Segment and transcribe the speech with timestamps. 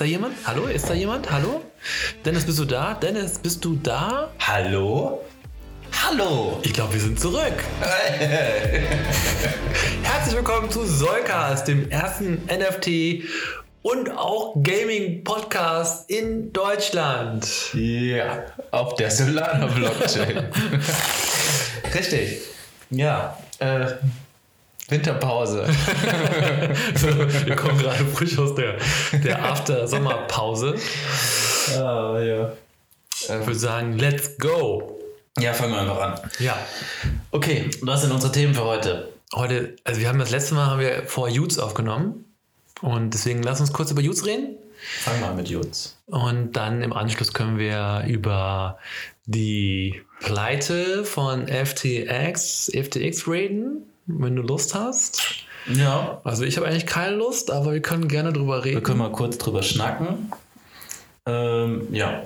[0.00, 0.34] Ist da jemand?
[0.46, 0.64] Hallo?
[0.64, 1.30] Ist da jemand?
[1.30, 1.60] Hallo?
[2.24, 2.94] Dennis, bist du da?
[2.94, 4.30] Dennis, bist du da?
[4.38, 5.20] Hallo?
[5.92, 6.58] Hallo!
[6.62, 7.52] Ich glaube, wir sind zurück.
[10.02, 13.28] Herzlich willkommen zu Solcast, dem ersten NFT
[13.82, 17.46] und auch Gaming-Podcast in Deutschland.
[17.74, 20.46] Ja, auf der Solana-Blockchain.
[21.94, 22.38] Richtig.
[22.88, 23.84] Ja, äh,
[24.90, 25.66] Winterpause.
[26.96, 28.76] so, wir kommen gerade frisch aus der,
[29.12, 30.74] der After-Sommerpause.
[31.76, 32.52] Ah, ja.
[33.22, 34.98] Ich würde sagen, let's go.
[35.38, 36.20] Ja, fangen wir einfach an.
[36.38, 36.58] Ja.
[37.30, 39.12] Okay, was sind unsere Themen für heute?
[39.34, 42.24] Heute, also wir haben das letzte Mal haben wir vor Utes aufgenommen.
[42.80, 44.56] Und deswegen lass uns kurz über Utes reden.
[44.80, 45.98] Fangen wir an mit Jutz.
[46.06, 48.78] Und dann im Anschluss können wir über
[49.26, 55.22] die Pleite von FTX, FTX reden, wenn du Lust hast.
[55.72, 56.20] Ja.
[56.24, 58.76] Also ich habe eigentlich keine Lust, aber wir können gerne drüber reden.
[58.76, 60.32] Wir können mal kurz drüber schnacken.
[61.26, 62.22] Ähm, ja.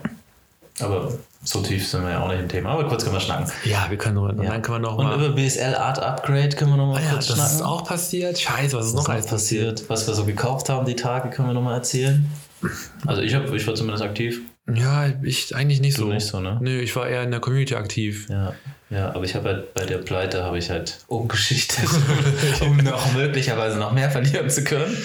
[0.81, 2.71] Aber so tief sind wir ja auch nicht im Thema.
[2.71, 3.51] Aber kurz können wir schnacken.
[3.65, 4.31] ja, wir können drüber.
[4.31, 5.17] Und dann können wir noch Und mal.
[5.17, 7.55] über BSL Art Upgrade können wir noch mal Ah ja, kurz das schnacken.
[7.57, 8.39] ist auch passiert.
[8.39, 9.85] Scheiße, was ist Was noch alles noch passiert?
[9.89, 12.29] Was wir so gekauft haben die Tage, können wir noch mal erzählen.
[13.07, 14.41] Also ich, hab, ich war zumindest aktiv.
[14.75, 16.07] Ja, ich eigentlich nicht so.
[16.07, 16.59] nicht so, ne?
[16.63, 18.27] Nö, ich war eher in der Community aktiv.
[18.31, 18.55] Ja,
[18.91, 21.85] ja aber ich habe halt bei der Pleite habe ich halt umgeschichtet,
[22.61, 24.97] um noch möglicherweise noch mehr verlieren zu können.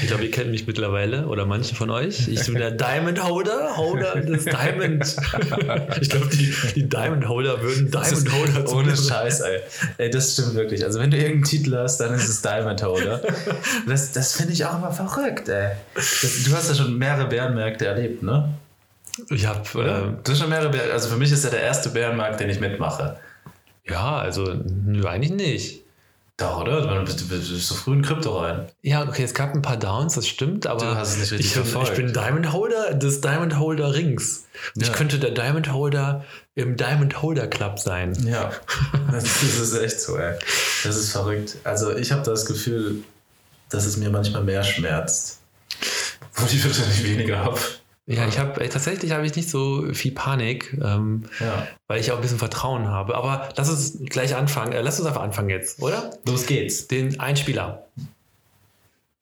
[0.00, 2.28] Ich glaube, ihr kennt mich mittlerweile oder manche von euch.
[2.28, 5.16] Ich bin der Diamond Holder, Holder des Diamond.
[6.00, 9.60] Ich glaube, die, die Diamond Holder würden Diamond Holder Ohne Scheiß, ey.
[9.98, 10.10] ey.
[10.10, 10.84] Das stimmt wirklich.
[10.84, 13.20] Also wenn du irgendeinen Titel hast, dann ist es Diamond Holder.
[13.86, 15.72] Das, das finde ich auch immer verrückt, ey.
[15.94, 18.54] Das, du hast ja schon mehrere Bärenmärkte erlebt, ne?
[19.30, 21.88] Ich habe, ähm, Du hast schon mehrere Bären, also für mich ist ja der erste
[21.88, 23.16] Bärenmarkt, den ich mitmache.
[23.88, 25.82] Ja, also nö, eigentlich nicht.
[26.38, 26.82] Doch, oder?
[26.82, 28.66] Du bist, du bist so früh in Krypto rein.
[28.82, 31.46] Ja, okay, es gab ein paar Downs, das stimmt, aber Du hast es nicht richtig
[31.46, 31.90] ich, bin, verfolgt.
[31.98, 34.44] ich bin Diamond Holder des Diamond Holder Rings.
[34.74, 34.92] Ich Ja.
[34.92, 38.12] könnte der Diamond Holder im Diamond Holder Club sein.
[38.26, 38.50] Ja,
[39.10, 40.34] das, das ist echt so, ey.
[40.84, 41.56] Das ist verrückt.
[41.64, 42.96] Also ich habe das Gefühl,
[43.70, 45.38] dass es mir manchmal mehr schmerzt.
[46.34, 47.58] Wo ich wahrscheinlich weniger habe.
[48.08, 51.66] Ja, ich habe tatsächlich habe ich nicht so viel Panik, ähm, Ja.
[51.88, 53.16] weil ich auch ein bisschen Vertrauen habe.
[53.16, 54.72] Aber lass uns gleich anfangen.
[54.72, 56.16] Äh, lass uns einfach anfangen jetzt, oder?
[56.24, 56.86] Los geht's.
[56.86, 57.84] Den Einspieler.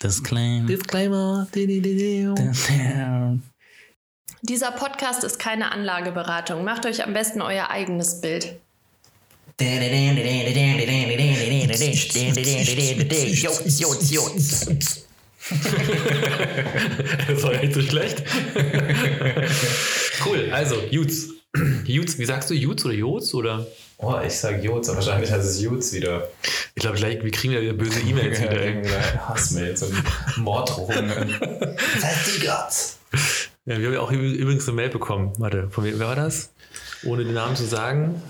[0.03, 0.67] Disclaimer.
[0.67, 1.47] Disclaimer.
[4.43, 6.63] Dieser Podcast ist keine Anlageberatung.
[6.65, 8.57] Macht euch am besten euer eigenes Bild.
[17.29, 18.23] das war echt so schlecht.
[20.25, 21.29] cool, also Jutz.
[21.85, 23.33] Jutz, wie sagst du Jutz oder Jots?
[23.35, 23.67] Oder?
[23.99, 26.29] Oh, ich sag Jutz, aber wahrscheinlich heißt es Jutz wieder.
[26.75, 28.61] Ich glaube, gleich, wir kriegen ja wieder böse E-Mails wieder.
[28.61, 28.83] ey.
[29.29, 29.95] Hassmails und
[30.39, 31.29] Morddrohungen.
[31.77, 32.73] Vertigert.
[33.67, 35.33] Ja, wir haben ja auch üb- übrigens eine Mail bekommen.
[35.39, 36.51] Warte, von wem wer war das?
[37.05, 38.21] Ohne den Namen zu sagen.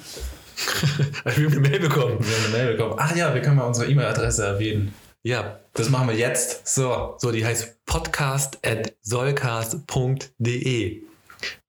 [1.25, 2.19] wir haben eine Mail bekommen.
[2.21, 2.95] Wir haben eine Mail bekommen.
[2.99, 4.95] Ach ja, wir können mal unsere E-Mail-Adresse erwähnen.
[5.27, 6.69] Ja, Das machen wir jetzt.
[6.69, 7.15] So.
[7.19, 11.03] so, die heißt podcast at solcast.de.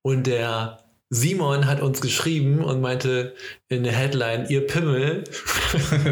[0.02, 0.80] Und der
[1.10, 3.34] Simon hat uns geschrieben und meinte
[3.70, 5.24] in der Headline, ihr Pimmel,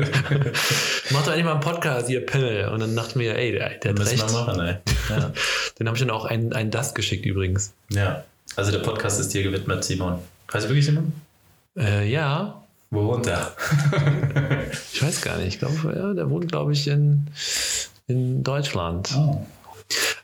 [1.12, 2.70] macht doch endlich mal einen Podcast, ihr Pimmel.
[2.70, 4.26] Und dann dachten wir, ey, der, der hat recht.
[4.26, 4.76] wir machen, ey.
[5.10, 5.34] Ja.
[5.80, 7.74] Dann habe ich dann auch einen, einen Das geschickt übrigens.
[7.90, 8.24] ja.
[8.56, 10.20] Also der Podcast ist dir gewidmet, Simon.
[10.52, 11.12] Weißt du wirklich, Simon?
[11.76, 12.63] Äh, ja,
[12.94, 13.56] Wo wohnt er?
[14.94, 15.48] ich weiß gar nicht.
[15.48, 17.26] Ich glaube, ja, der wohnt, glaube ich, in,
[18.08, 19.10] in Deutschland.
[19.18, 19.44] Oh.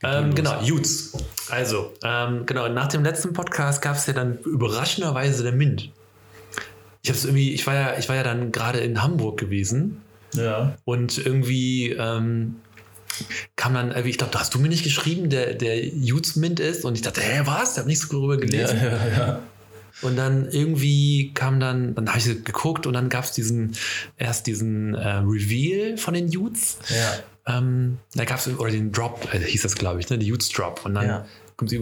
[0.04, 1.14] Ähm, genau, Jutz.
[1.50, 5.92] Also, ähm, genau, nach dem letzten Podcast gab es ja dann überraschenderweise der Mint.
[7.02, 10.02] Ich hab's irgendwie, ich war ja, ich war ja dann gerade in Hamburg gewesen
[10.36, 10.76] Ja.
[10.86, 12.58] und irgendwie ähm,
[13.56, 16.86] kam dann, ich glaube, da hast du mir nicht geschrieben, der, der Jutz Mint ist
[16.86, 17.74] und ich dachte, hä, was?
[17.74, 18.78] Ich habe nichts darüber Ja, gelesen.
[18.82, 19.40] ja, ja.
[20.02, 23.76] Und dann irgendwie kam dann, dann habe ich geguckt und dann gab es diesen,
[24.18, 26.78] erst diesen äh, Reveal von den Jutz.
[26.90, 27.58] Ja.
[27.58, 30.18] Ähm, da gab es, oder den Drop, äh, hieß das, glaube ich, ne?
[30.18, 30.86] Die Jutz Drop.
[30.86, 31.26] Und dann Ja.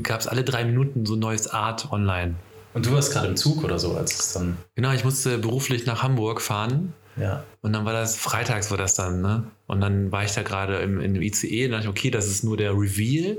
[0.01, 2.35] gab es alle drei Minuten so neues Art online.
[2.73, 4.57] Und du warst gerade im Zug oder so, als es dann.
[4.75, 6.93] Genau, ich musste beruflich nach Hamburg fahren.
[7.19, 7.43] Ja.
[7.61, 9.43] Und dann war das, freitags war das dann, ne?
[9.65, 12.43] Und dann war ich da gerade im, dem ICE und dachte ich, okay, das ist
[12.43, 13.37] nur der Reveal.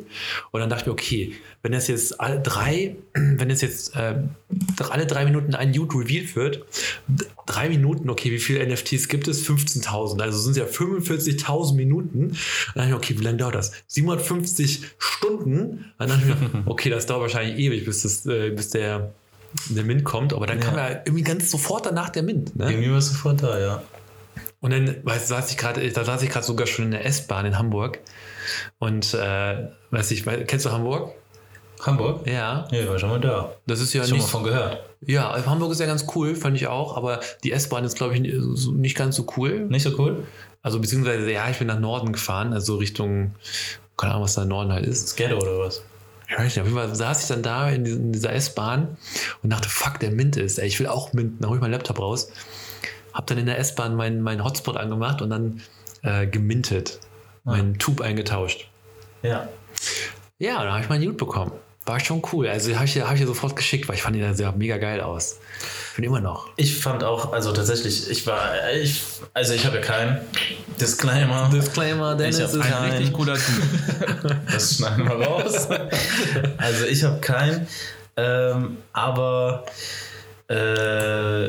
[0.50, 1.32] Und dann dachte ich mir, okay,
[1.62, 4.16] wenn das jetzt alle drei, wenn es jetzt äh,
[4.90, 6.64] alle drei Minuten ein Nude revealed wird,
[7.46, 9.48] drei Minuten, okay, wie viele NFTs gibt es?
[9.48, 10.20] 15.000.
[10.20, 12.36] Also sind es ja 45.000 Minuten.
[12.74, 13.72] Dann dachte ich okay, wie lange dauert das?
[13.86, 15.92] 750 Stunden.
[15.98, 19.14] Dann dachte ich okay, das dauert wahrscheinlich ewig, bis, das, äh, bis der,
[19.68, 20.32] der Mint kommt.
[20.32, 20.64] Aber dann Ja.
[20.64, 22.54] kam ja irgendwie ganz sofort danach der Mint.
[22.56, 22.70] Ne?
[22.70, 23.82] Irgendwie warst du sofort da, ja.
[24.60, 27.46] Und dann weißt, saß ich gerade, da saß ich gerade sogar schon in der S-Bahn
[27.46, 28.00] in Hamburg.
[28.78, 31.12] Und äh, weiß ich, kennst du Hamburg?
[31.80, 32.26] Hamburg?
[32.26, 33.52] Ja, Ja, ich war schon mal da.
[33.66, 34.28] das ist ja Schon mal nicht.
[34.30, 34.82] von gehört.
[35.00, 38.20] Ja, Hamburg ist ja ganz cool, fand ich auch, aber die S-Bahn ist, glaube ich,
[38.20, 39.60] nicht ganz so cool.
[39.68, 40.24] Nicht so cool?
[40.60, 43.36] Also beziehungsweise, ja, ich bin nach Norden gefahren, also Richtung,
[43.96, 45.16] keine Ahnung, was da im Norden halt ist.
[45.16, 45.82] Ghetto oder was?
[46.28, 48.98] Ich weiß nicht, auf jeden Fall saß ich dann da in, dieser S-Bahn
[49.42, 51.72] und dachte, fuck, der Mint ist, ey, ich will auch minten, dann hol ich meinen
[51.72, 52.30] Laptop raus.
[53.14, 55.62] Hab dann in der S-Bahn meinen meinen Hotspot angemacht und dann
[56.02, 57.00] äh, gemintet,
[57.44, 58.68] meinen Tube eingetauscht.
[59.22, 59.48] Ja.
[60.38, 61.52] Ja, dann habe ich meinen Nude bekommen.
[61.88, 62.46] War schon cool.
[62.46, 65.38] Also habe ich, hab ich sofort geschickt, weil ich fand ihn sehr mega geil aus.
[65.94, 66.50] Finde immer noch.
[66.56, 69.02] Ich fand auch, also tatsächlich, ich war, ich,
[69.32, 70.20] also ich habe ja keinen
[70.78, 71.48] Disclaimer.
[71.50, 74.36] Disclaimer, Dennis ist ein richtig cooler Typ.
[74.52, 75.66] Das schneiden wir raus.
[76.58, 77.66] Also ich habe keinen,
[78.18, 79.64] ähm, aber
[80.50, 81.48] äh,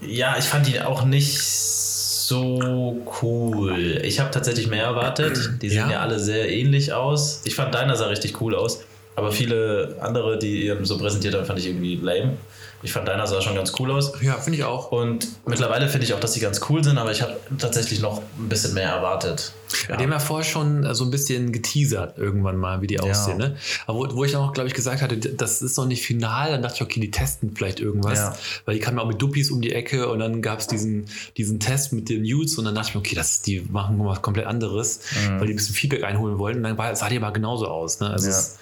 [0.00, 4.00] ja, ich fand ihn auch nicht so cool.
[4.02, 5.62] Ich habe tatsächlich mehr erwartet.
[5.62, 5.90] Die sehen Ja?
[5.90, 6.00] ja.
[6.00, 7.42] alle sehr ähnlich aus.
[7.44, 8.80] Ich fand deiner sah richtig cool aus,
[9.16, 12.34] aber viele andere, die ihr so präsentiert haben, fand ich irgendwie lame.
[12.82, 14.12] Ich fand deiner sah schon ganz cool aus.
[14.20, 14.92] Ja, finde ich auch.
[14.92, 18.18] Und mittlerweile finde ich auch, dass sie ganz cool sind, aber ich habe tatsächlich noch
[18.38, 19.52] ein bisschen mehr erwartet.
[19.88, 19.96] Ja.
[19.96, 23.38] Die haben ja vorher schon äh, so ein bisschen geteasert irgendwann mal, wie die aussehen.
[23.38, 23.56] Ne?
[23.86, 26.60] Aber wo, wo ich auch, glaube ich, gesagt hatte, das ist noch nicht final, dann
[26.62, 28.18] dachte ich, okay, die testen vielleicht irgendwas.
[28.18, 28.36] Ja.
[28.66, 31.06] Weil die kamen auch mit Duppies um die Ecke und dann gab es diesen,
[31.38, 34.20] diesen Test mit den Nudes und dann dachte ich mir, okay, das, die machen was
[34.20, 35.00] komplett anderes,
[35.38, 36.64] weil die ein bisschen Feedback einholen wollten.
[36.64, 38.00] Und dann sah die aber genauso aus.
[38.00, 38.10] Ne?
[38.10, 38.32] Also Ja.
[38.38, 38.58] es-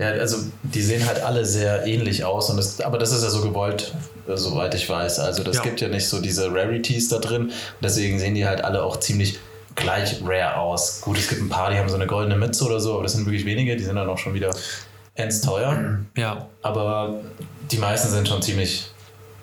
[0.00, 3.28] Ja, also die sehen halt alle sehr ähnlich aus, und das, aber das ist ja
[3.30, 3.94] so gewollt,
[4.26, 5.18] äh, soweit ich weiß.
[5.18, 5.62] Also das Ja.
[5.62, 7.52] gibt ja nicht so diese Rarities da drin.
[7.82, 9.38] Deswegen sehen die halt alle auch ziemlich
[9.74, 11.02] gleich rare aus.
[11.02, 13.12] Gut, es gibt ein paar, die haben so eine goldene Mütze oder so, aber das
[13.12, 14.50] sind wirklich wenige, die sind dann auch schon wieder
[15.16, 15.98] ends teuer.
[16.16, 16.48] ja.
[16.62, 17.20] Aber
[17.70, 18.86] die meisten sind schon ziemlich,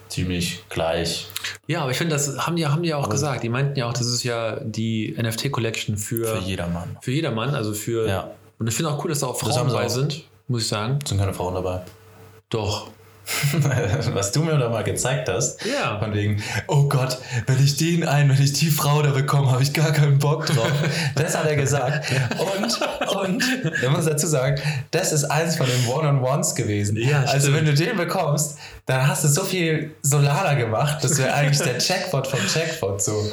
[0.09, 1.27] ziemlich gleich.
[1.67, 3.43] Ja, aber ich finde, das haben die, haben die ja auch gesagt.
[3.43, 6.97] Die meinten ja auch, das ist ja die NFT-Collection für, Für jedermann.
[7.01, 7.53] für jedermann.
[7.55, 8.07] Also für.
[8.07, 8.31] Ja.
[8.59, 10.99] Und ich finde auch cool, dass da auch Frauen dabei sind, muss ich sagen.
[11.05, 11.81] Sind keine Frauen dabei.
[12.49, 12.89] Doch.
[14.13, 15.65] Was du mir da mal gezeigt hast.
[15.65, 15.99] Ja.
[15.99, 19.61] Von wegen, oh Gott, wenn ich den ein, wenn ich die Frau da bekomme, habe
[19.61, 20.71] ich gar keinen Bock drauf.
[21.15, 22.09] Das hat er gesagt.
[22.37, 22.79] Und,
[23.17, 23.43] und,
[23.81, 24.61] ich muss dazu sagen,
[24.91, 26.95] das ist eins von den One-on-Ones gewesen.
[26.95, 27.57] Ja, also stimmt.
[27.57, 31.79] wenn du den bekommst, dann hast du so viel Solana gemacht, das wäre eigentlich der
[31.79, 33.29] Jackpot vom Jackpot so.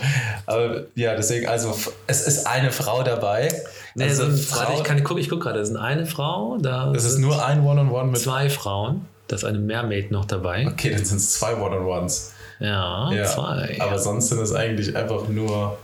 [0.46, 1.76] Aber ja, deswegen, also
[2.06, 3.48] es ist eine Frau dabei.
[3.94, 6.04] Nee, also sind, Frau, warte, ich, kann, ich gucke ich guck gerade, es sind eine
[6.06, 8.20] Frau, da das ist sind nur ein One-on-One mit...
[8.20, 10.66] zwei Frauen, da ist eine Mermaid noch dabei.
[10.66, 12.32] Okay, dann sind es zwei One-on-Ones.
[12.60, 13.76] Ja, Ja, zwei.
[13.80, 15.76] aber sonst sind es eigentlich einfach nur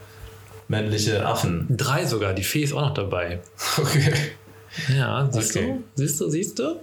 [0.69, 1.67] männliche Affen.
[1.71, 3.41] Drei sogar, die Fee ist auch noch dabei.
[3.79, 4.13] Okay.
[4.97, 5.67] Ja, siehst Okay.
[5.67, 5.83] du?
[5.97, 6.77] Siehst du, siehst du?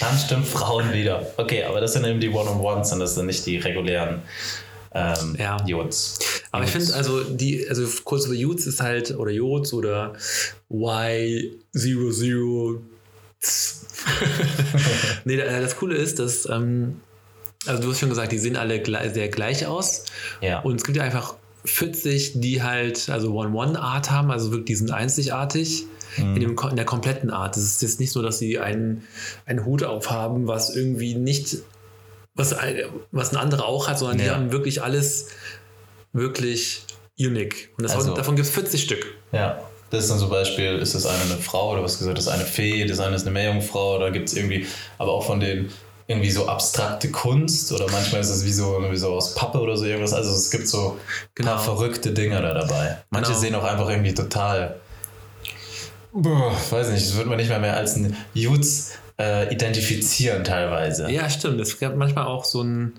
[0.00, 1.22] Dann stimmt Frauen wieder.
[1.36, 4.22] Okay, aber das sind eben die One-on-Ones und das sind nicht die regulären
[4.94, 5.56] ähm, Ja.
[5.66, 6.18] Jods.
[6.50, 10.14] Aber ich finde, also die, also kurz über Jutes ist halt, oder Jods oder
[10.70, 12.80] Y00.
[15.24, 17.00] nee, da- das Coole ist, dass, ähm,
[17.66, 20.04] also du hast schon gesagt, die sehen alle gle sehr gleich aus.
[20.40, 20.60] Ja.
[20.60, 21.34] Und es gibt ja einfach
[21.64, 25.84] 40, die halt, also One-One-Art haben, also wirklich, die sind einzigartig
[26.16, 26.34] Mhm.
[26.36, 27.54] in, dem, Ko- in der kompletten Art.
[27.58, 29.02] Es ist jetzt nicht so, dass sie einen,
[29.44, 31.58] einen Hut aufhaben, was irgendwie nicht,
[32.34, 32.76] was ein,
[33.12, 34.34] was ein anderer auch hat, sondern die Ja.
[34.34, 35.26] haben wirklich alles
[36.12, 36.82] wirklich
[37.18, 37.70] unique.
[37.76, 39.06] Und das, Also- davon gibt es 40 Stück.
[39.32, 39.60] ja.
[39.90, 42.30] Das ist dann zum Beispiel, ist das eine, eine Frau oder was gesagt, das ist
[42.30, 44.66] eine Fee, das eine ist eine Meerjungfrau, da gibt es irgendwie,
[44.98, 45.72] aber auch von den
[46.06, 49.78] irgendwie so abstrakte Kunst oder manchmal ist es wie so, wie so aus Pappe oder
[49.78, 50.12] so irgendwas.
[50.12, 50.98] Also es gibt so
[51.34, 51.52] Genau.
[51.52, 52.98] paar verrückte Dinger da dabei.
[53.08, 53.40] Manche Genau.
[53.40, 54.78] sehen auch einfach irgendwie total,
[56.12, 61.10] boah, weiß nicht, das wird man nicht mehr, mehr als ein Jutz äh, identifizieren teilweise.
[61.10, 61.60] Ja, stimmt.
[61.60, 62.92] Es gab manchmal auch so ein,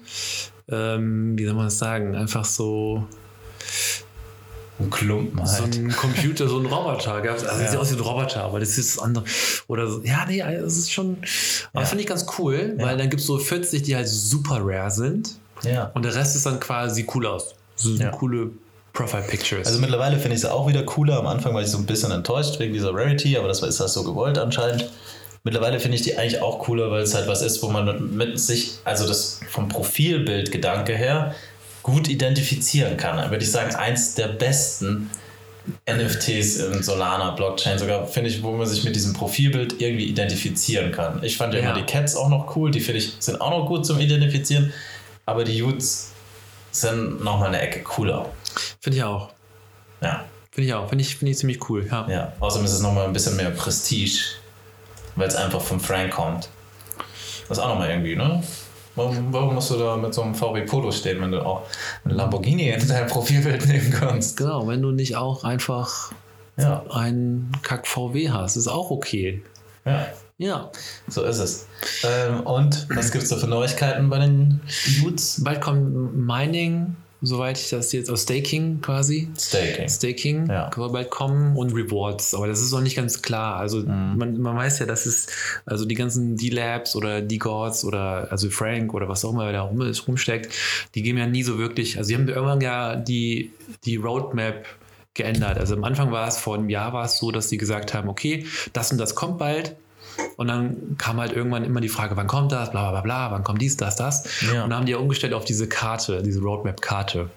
[0.70, 3.06] ähm, wie soll man das sagen, einfach so,
[4.80, 5.76] Ein Klumpen so halt.
[5.76, 7.22] ein Computer, so ein Roboter.
[7.22, 7.70] Gab's, also Ja.
[7.70, 9.26] sieht aus wie ein Roboter, aber das ist das andere.
[9.68, 10.02] Oder so.
[10.04, 11.18] Ja, nee, das ist schon.
[11.74, 11.88] Aber Ja.
[11.88, 15.38] finde ich ganz cool, weil dann gibt es so 40, die halt super rare sind.
[15.64, 15.92] ja.
[15.94, 17.54] Und der Rest ist dann quasi cool aus.
[17.76, 18.12] So Ja.
[18.12, 18.52] coole
[18.94, 19.68] Profile Pictures.
[19.68, 21.18] Also mittlerweile finde ich es auch wieder cooler.
[21.20, 23.80] Am Anfang war ich so ein bisschen enttäuscht wegen dieser Rarity, aber das war- ist
[23.80, 24.90] das so gewollt anscheinend.
[25.44, 28.40] Mittlerweile finde ich die eigentlich auch cooler, weil es halt was ist, wo man mit
[28.40, 31.34] sich, also das vom Profilbildgedanke her,
[31.82, 33.18] gut identifizieren kann.
[33.18, 35.10] Dann würde ich sagen, eins der besten
[35.86, 40.92] NFTs in Solana Blockchain sogar, finde ich, wo man sich mit diesem Profilbild irgendwie identifizieren
[40.92, 41.24] kann.
[41.24, 41.72] Ich fand ja, Ja.
[41.72, 44.74] immer die Cats auch noch cool, die finde ich sind auch noch gut zum Identifizieren,
[45.26, 46.12] aber die Utes
[46.72, 48.26] sind nochmal eine Ecke cooler.
[48.80, 49.30] Finde ich auch.
[50.02, 50.26] Ja.
[50.52, 50.90] Finde ich auch.
[50.90, 51.88] Finde ich, finde ich ziemlich cool.
[51.90, 52.08] Ja.
[52.10, 54.20] Ja, außerdem ist es nochmal ein bisschen mehr Prestige,
[55.16, 56.50] weil es einfach vom Frank kommt.
[57.48, 58.44] Das ist auch nochmal irgendwie, ne?
[58.96, 61.64] Warum, warum musst du da mit so einem VW Polo stehen, wenn du auch
[62.04, 64.38] ein Lamborghini in dein Profilbild nehmen kannst?
[64.38, 66.12] Genau, wenn du nicht auch einfach
[66.58, 69.42] Ja, einen Kack VW hast, ist auch okay.
[69.86, 70.08] ja.
[70.40, 70.72] Ja.
[71.10, 71.68] So ist es.
[72.04, 74.62] Ähm, und was gibt es da für Neuigkeiten bei den
[75.06, 75.44] Utes?
[75.44, 79.28] Bald kommt Mining, soweit ich das jetzt, aus Staking quasi.
[79.38, 79.90] Staking.
[79.90, 80.72] Staking Ja.
[80.74, 83.58] soll bald kommen und Rewards, aber das ist noch nicht ganz klar.
[83.58, 84.16] Also Mhm.
[84.18, 85.28] man, man weiß ja, dass es,
[85.66, 89.82] also die ganzen D-Labs oder D-Gods oder also Frank oder was auch immer da rum,
[90.08, 90.54] rumsteckt,
[90.96, 93.52] die geben ja nie so wirklich, also die haben irgendwann ja die,
[93.84, 94.66] die Roadmap
[95.16, 95.58] geändert.
[95.58, 98.08] Also am Anfang war es, vor einem Jahr war es so, dass sie gesagt haben,
[98.08, 99.76] okay, das und das kommt bald.
[100.38, 103.44] Und dann kam halt irgendwann immer die Frage, wann kommt das, bla bla bla wann
[103.44, 104.42] kommt dies, das, das.
[104.42, 104.64] Ja.
[104.64, 107.30] Und dann haben die ja umgestellt auf diese Karte, diese Roadmap-Karte,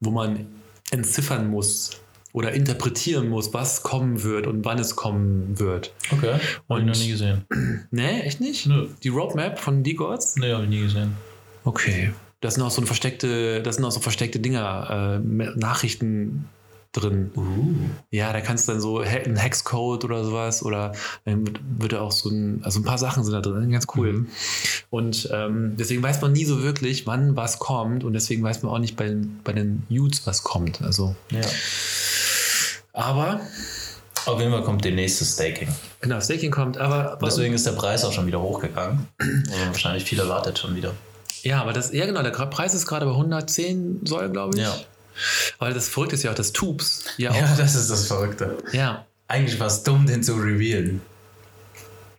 [0.00, 0.46] wo man
[0.90, 1.90] entziffern muss
[2.32, 5.94] oder interpretieren muss, was kommen wird und wann es kommen wird.
[6.10, 6.40] Okay.
[6.68, 7.44] Hab ich noch nie gesehen.
[7.90, 8.66] Nee, echt nicht?
[8.66, 8.88] Nö.
[9.02, 10.36] Die Roadmap von D-Gods?
[10.36, 11.16] Nee, habe ich nie gesehen.
[11.64, 12.12] Okay.
[12.40, 16.48] Das sind auch so versteckte, das sind auch so versteckte Dinger, äh, Nachrichten
[16.94, 17.30] drin.
[17.36, 17.74] Uh.
[18.10, 20.92] Ja, da kannst du dann so he- ein Hexcode oder sowas oder
[21.24, 21.44] dann
[21.78, 24.12] wird- da auch so ein, also ein paar Sachen sind da drin, ganz cool.
[24.12, 24.28] Mhm.
[24.90, 28.72] Und ähm, deswegen weiß man nie so wirklich, wann was kommt und deswegen weiß man
[28.72, 30.80] auch nicht bei, den- bei den Utes, was kommt.
[30.82, 31.40] Also, Ja.
[32.92, 33.40] aber,
[34.26, 35.68] Auf jeden Fall kommt demnächst das Staking.
[36.00, 39.08] genau, Staking kommt, aber, Deswegen ist der Preis auch schon wieder hochgegangen.
[39.50, 40.92] Also wahrscheinlich viel erwartet schon wieder.
[41.42, 44.62] ja, aber das, ja genau, der Preis ist gerade bei 110 Soll, glaube ich.
[44.62, 44.74] Ja.
[45.58, 48.56] Aber das Verrückte ist ja auch, dass Tubes ja auch, Ja, das ist das Verrückte.
[48.72, 51.00] ja, Eigentlich war es dumm, den zu revealen.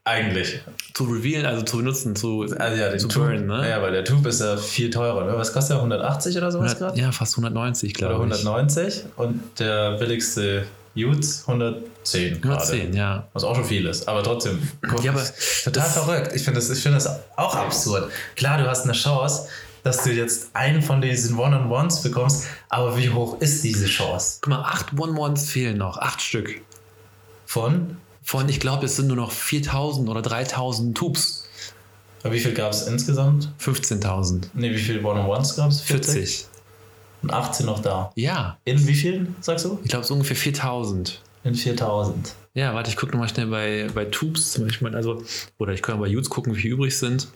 [0.08, 0.62] Eigentlich.
[0.94, 3.68] zu revealen, also zu benutzen, zu, Also ja, den zu Tube, burnen, ne?
[3.68, 5.26] Ja, weil der Tube ist ja viel teurer.
[5.26, 5.36] Ne?
[5.36, 5.78] Was kostet der?
[5.78, 7.00] 180 oder sowas 100, gerade?
[7.02, 8.34] ja, fast 190, Oder glaube ich.
[8.46, 12.62] 190 und der billigste Utes 110 gerade.
[12.62, 13.28] 110, ja.
[13.34, 14.62] Was auch schon viel ist, aber trotzdem.
[15.02, 15.24] Ja, aber
[15.64, 16.32] total verrückt.
[16.36, 18.12] Ich finde das, ich finde das auch absurd.
[18.36, 19.48] Klar, du hast eine Chance,
[19.86, 24.40] dass du jetzt einen von diesen One-on-Ones bekommst, aber wie hoch ist diese Chance?
[24.42, 26.60] Guck mal, acht One-Ones fehlen noch, acht Stück.
[27.46, 27.98] Von?
[28.24, 31.48] Von, ich glaube, es sind nur noch 4000 oder 3000 Tubes.
[32.24, 33.50] Aber Wie viel gab es insgesamt?
[33.62, 34.46] 15.000.
[34.56, 35.82] Ne, wie viele One-on-Ones gab es?
[35.82, 36.48] 40.
[37.22, 38.12] Und 18 noch da.
[38.16, 39.80] Ja, In wie vielen, sagst du?
[39.84, 41.22] ich glaube, so ungefähr 4000.
[41.44, 42.34] In 4000.
[42.56, 44.96] Ja, warte, ich gucke nochmal schnell bei, bei Tubes zum Beispiel.
[44.96, 45.24] Also,
[45.60, 47.28] oder ich kann bei Utes gucken, wie viel übrig sind.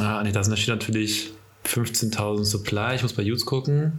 [0.00, 1.32] Ah, nee, sind- da steht natürlich
[1.66, 2.94] 15.000 Supply.
[2.94, 3.98] Ich muss bei Utes gucken.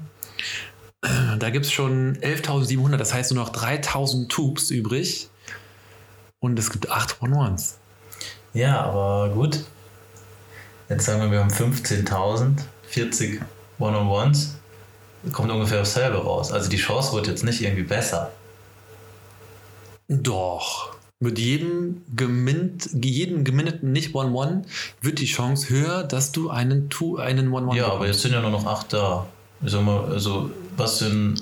[1.01, 5.29] Da gibt es schon 11.700, das heißt nur noch 3.000 Tubes übrig.
[6.39, 7.77] Und es gibt 8 One-Ones.
[8.53, 9.63] Ja, aber gut.
[10.89, 13.41] Jetzt sagen wir, wir haben 15.000, 40
[13.79, 14.55] One-on-Ones.
[15.32, 16.51] Kommt ungefähr dasselbe raus.
[16.51, 18.32] Also die Chance wird jetzt nicht irgendwie besser.
[20.08, 20.92] Doch.
[21.24, 24.63] Mit jedem, gemint, jedem gemindeten Nicht-One-One
[25.01, 28.42] wird die Chance höher, dass du einen, Tu- einen One-One Ja, aber jetzt sind ja
[28.42, 29.25] nur noch 8 da.
[29.65, 31.36] Ich sag mal, also was in,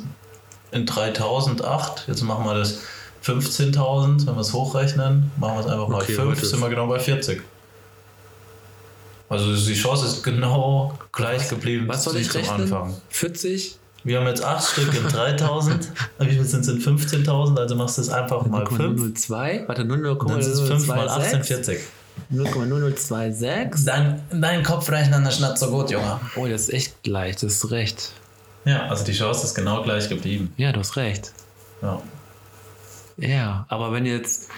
[0.71, 2.81] in 3008, jetzt machen wir das
[3.25, 6.69] 15.000, wenn wir es hochrechnen, machen wir es einfach mal Okay, 5, heute- sind wir
[6.69, 7.41] genau bei 40.
[9.29, 12.61] Also die Chance ist genau gleich geblieben Was soll ich rechnen?
[12.61, 12.93] Anfang.
[13.09, 13.77] 40?
[14.03, 15.91] Wir haben jetzt 8 Stück in 3000.
[16.19, 17.57] Wie viel sind es in 15.000?
[17.57, 18.99] Also machst du es einfach mal 5.
[18.99, 19.65] 0,002?
[19.67, 20.25] Warte, 0,002.
[20.27, 21.79] Dann ist es 5 mal 18, 40.
[22.33, 23.85] 0,0026?
[23.85, 26.19] Dein, dein Kopfrechnen ist nicht so gut, Junge.
[26.35, 28.11] Oh, das ist echt gleich, das ist recht.
[28.65, 30.53] Ja, also die Chance ist genau gleich geblieben.
[30.57, 31.33] Ja, du hast recht.
[31.81, 32.01] Ja.
[33.17, 34.49] Ja, aber wenn jetzt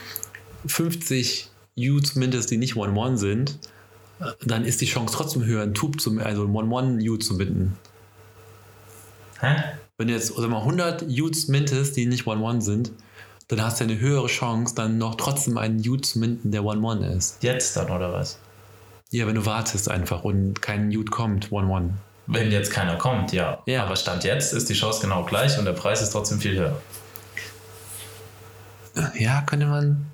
[0.67, 3.59] 50 Utes mindestens, die nicht One-One sind,
[4.19, 7.77] äh, dann ist die Chance trotzdem höher, einen Tube zu, also einen One-One-Ute zu binden.
[9.43, 9.55] Hä?
[9.97, 12.91] Wenn du jetzt sag mal, 100 Utes mintest, die nicht One-One sind,
[13.49, 17.05] dann hast du eine höhere Chance, dann noch trotzdem einen Ute zu minden, der One-One
[17.13, 17.43] ist.
[17.43, 18.39] Jetzt dann, oder was?
[19.11, 21.95] Ja, wenn du wartest einfach und kein Ute kommt, One-One.
[22.25, 23.61] Wenn jetzt keiner kommt, ja.
[23.65, 23.83] Ja.
[23.85, 26.81] Aber Stand jetzt ist die Chance genau gleich und der Preis ist trotzdem viel höher.
[29.19, 30.05] Ja, könnte man,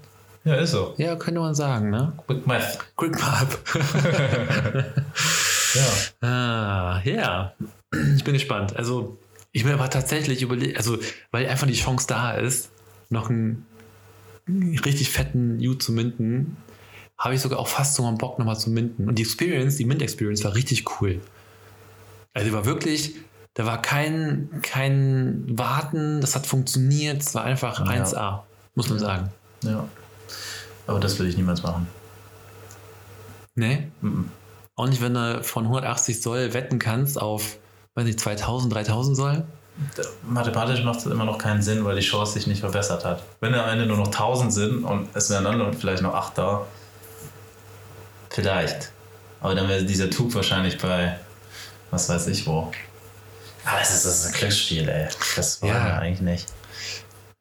[0.44, 0.96] Ja, ist so.
[0.98, 2.14] ja, könnte man sagen, ne?
[2.26, 2.80] Quick Math.
[2.98, 3.60] Quick Pub.
[5.74, 6.28] Ja.
[6.28, 7.54] ah, ja.
[8.16, 8.76] Ich bin gespannt.
[8.76, 9.18] Also,
[9.52, 10.98] ich bin aber tatsächlich überlegt, also,
[11.32, 12.70] weil einfach die Chance da ist,
[13.10, 13.66] noch einen
[14.48, 16.58] richtig fetten Ute zu minden,
[17.18, 19.08] habe ich sogar auch fast so mal Bock nochmal zu minden.
[19.10, 21.20] Und die Experience, die Mint-Experience war richtig cool.
[22.34, 23.16] Also, die war wirklich,
[23.56, 28.04] da war kein, kein Warten, das hat funktioniert, es war einfach Ja.
[28.04, 28.40] 1A,
[28.76, 29.30] muss man sagen.
[29.64, 29.88] ja.
[30.88, 31.88] Aber das will ich niemals machen.
[33.54, 33.90] Ne?
[34.02, 34.32] Mhm.
[34.80, 37.58] Auch nicht, wenn du von 180 Soll wetten kannst auf,
[37.96, 39.44] weiß nicht, 2000, 3000 Soll.
[40.24, 43.22] Mathematisch macht es immer noch keinen Sinn, weil die Chance sich nicht verbessert hat.
[43.42, 46.66] Wenn am Ende nur noch 1000 sind und es wären dann vielleicht noch 8 da,
[48.30, 48.94] vielleicht.
[49.42, 51.20] Aber dann wäre dieser Tug wahrscheinlich bei,
[51.92, 52.72] was weiß ich wo.
[53.66, 55.10] Aber es ist, das ist ein Glücksspiel, ey.
[55.36, 55.86] Das wollen Ja.
[55.88, 56.48] wir eigentlich nicht.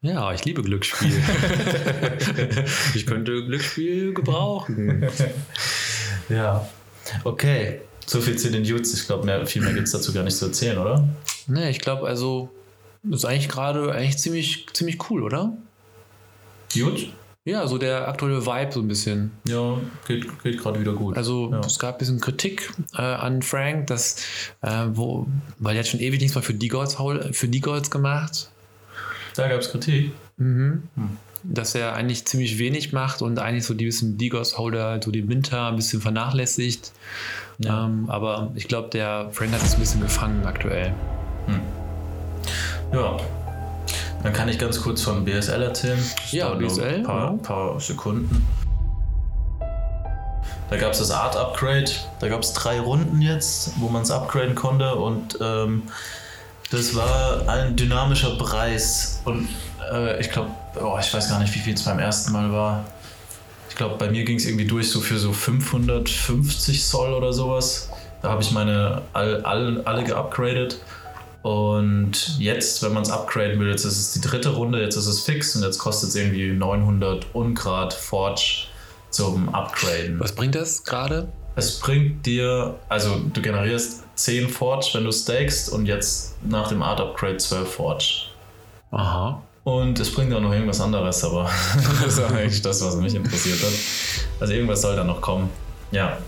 [0.01, 1.23] Ja, ich liebe Glücksspiel.
[2.95, 5.09] ich könnte Glücksspiel gebrauchen.
[6.29, 6.69] Ja.
[7.25, 7.81] Okay.
[8.07, 8.95] So viel zu den Dudes.
[8.95, 11.07] Ich glaube, mehr, viel mehr gibt es dazu gar nicht zu erzählen, oder?
[11.47, 12.51] Ne, ich glaube, also,
[13.11, 15.53] ist eigentlich gerade eigentlich ziemlich, ziemlich cool, oder?
[16.75, 17.09] Dude?
[17.45, 19.31] Ja, so der aktuelle Vibe so ein bisschen.
[19.47, 21.17] Ja, geht, geht gerade wieder gut.
[21.17, 21.61] Also Ja.
[21.61, 24.17] es gab ein bisschen Kritik äh, an Frank, dass,
[24.61, 25.27] äh, wo,
[25.59, 26.53] weil er hat schon ewig nichts mehr für
[27.33, 28.51] für D-Gods gemacht,
[29.35, 30.13] da gab es Kritik.
[31.43, 35.69] Dass er eigentlich ziemlich wenig macht und eigentlich so die bisschen D-Gods-Holder, so den Winter
[35.69, 36.93] ein bisschen vernachlässigt.
[37.59, 37.87] Ja.
[37.87, 40.95] Ähm, aber ich glaube, der Frank hat es ein bisschen gefangen aktuell.
[42.93, 43.17] Ja.
[44.23, 45.99] Dann kann ich ganz kurz von BSL erzählen.
[45.99, 47.39] Das Ja, BSL, Ein paar, ja.
[47.43, 48.47] paar Sekunden.
[50.71, 51.91] Da gab es das Art Upgrade.
[52.21, 54.95] Da gab es drei Runden jetzt, wo man es upgraden konnte.
[54.97, 55.85] Und ähm,
[56.71, 59.21] das war ein dynamischer Preis.
[59.25, 59.49] Und
[59.91, 62.85] äh, ich glaube, oh, ich weiß gar nicht, wie viel es beim ersten Mal war.
[63.69, 67.91] Ich glaube, bei mir ging es irgendwie durch so für so 550 Soll oder sowas.
[68.23, 70.81] Da habe ich meine all, all, alle geupgradet.
[71.43, 75.07] Und jetzt, wenn man es upgraden will, jetzt ist es die dritte Runde, jetzt ist
[75.07, 78.67] es fix und jetzt kostet es irgendwie 900 Ungrad Forge
[79.11, 80.19] zum Upgraden.
[80.19, 81.29] Was bringt das gerade?
[81.59, 86.83] Es bringt dir, also du generierst 10 Forge, wenn du stakest und jetzt nach dem
[86.85, 88.27] Art Upgrade 12 Forge.
[88.93, 89.43] Aha.
[89.65, 91.51] Und es bringt auch noch irgendwas anderes, aber
[92.01, 93.73] das ist eigentlich das, was mich interessiert hat.
[94.39, 95.51] Also irgendwas soll da noch kommen.
[95.91, 96.19] Ja.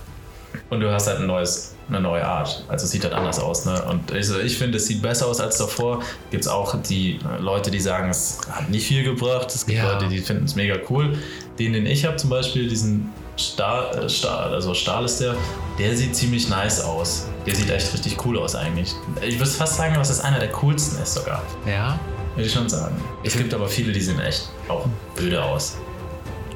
[0.69, 2.65] Und du hast halt ein neues, eine neue Art.
[2.67, 3.67] Also es sieht halt anders aus.
[3.67, 3.81] Ne?
[3.85, 6.03] Und ich, ich finde, es sieht besser aus als davor.
[6.33, 9.55] Gibt es auch die äh, Leute, die sagen, es hat nicht viel gebracht.
[9.55, 9.93] Es gibt Ja.
[9.93, 11.17] Leute, die finden es mega cool.
[11.61, 15.35] Den, den ich habe zum Beispiel, diesen Stahl, äh, Stahl, also Stahl ist der,
[15.79, 17.27] der sieht ziemlich nice aus.
[17.47, 18.95] Der sieht echt richtig cool aus eigentlich.
[19.23, 21.43] Ich würde fast sagen, dass das einer der coolsten ist sogar.
[21.67, 21.99] Ja.
[22.35, 22.95] Würde ich schon sagen.
[23.25, 24.87] Es gibt aber viele, die sehen echt auch
[25.19, 25.77] öde aus.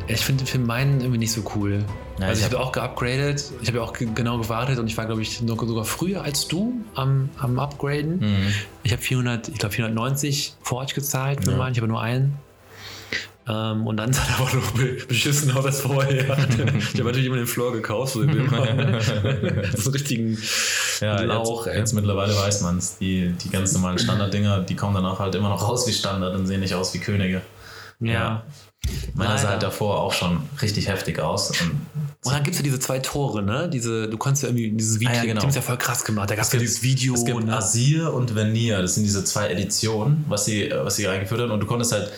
[0.07, 1.83] Ich finde find meinen irgendwie nicht so cool.
[2.20, 3.42] Ja, also ich habe auch geupgradet.
[3.62, 6.22] Ich habe ja auch ge- genau gewartet und ich war, glaube ich, noch, sogar früher
[6.22, 8.18] als du am, am Upgraden.
[8.20, 8.55] Mhm.
[8.83, 11.57] Ich habe 400, ich glaube 490 Forge gezahlt für Ja.
[11.57, 11.72] meinen.
[11.72, 12.37] Ich habe nur einen.
[13.46, 16.22] Ähm, und dann sah er aber noch be- beschissen aus als vorher.
[16.22, 16.28] ich
[16.94, 18.94] habe natürlich immer den Floor gekauft, so im so einen
[19.92, 20.38] richtigen
[21.00, 21.66] Ja, Lauch.
[21.66, 22.96] jetzt, jetzt mittlerweile weiß man es.
[22.98, 26.46] Die, die ganz normalen Standarddinger, die kommen danach halt immer noch raus wie Standard und
[26.46, 27.42] sehen nicht aus wie Könige.
[28.00, 28.42] ja.
[29.14, 31.50] Meiner sah halt davor auch schon richtig heftig aus.
[31.52, 31.70] Und
[32.22, 33.66] Und dann gibt es ja diese zwei Tore, ne?
[33.72, 35.40] Diese, du konntest ja irgendwie dieses Video, Ah, ja, genau.
[35.40, 36.28] die haben es ja voll krass gemacht.
[36.28, 37.14] Da gab es ja dieses Video.
[37.14, 37.57] es gibt ne?
[37.57, 41.50] Asir und Vanir, das sind diese zwei Editionen, was sie, äh, was sie reingeführt haben.
[41.50, 42.11] Und du konntest halt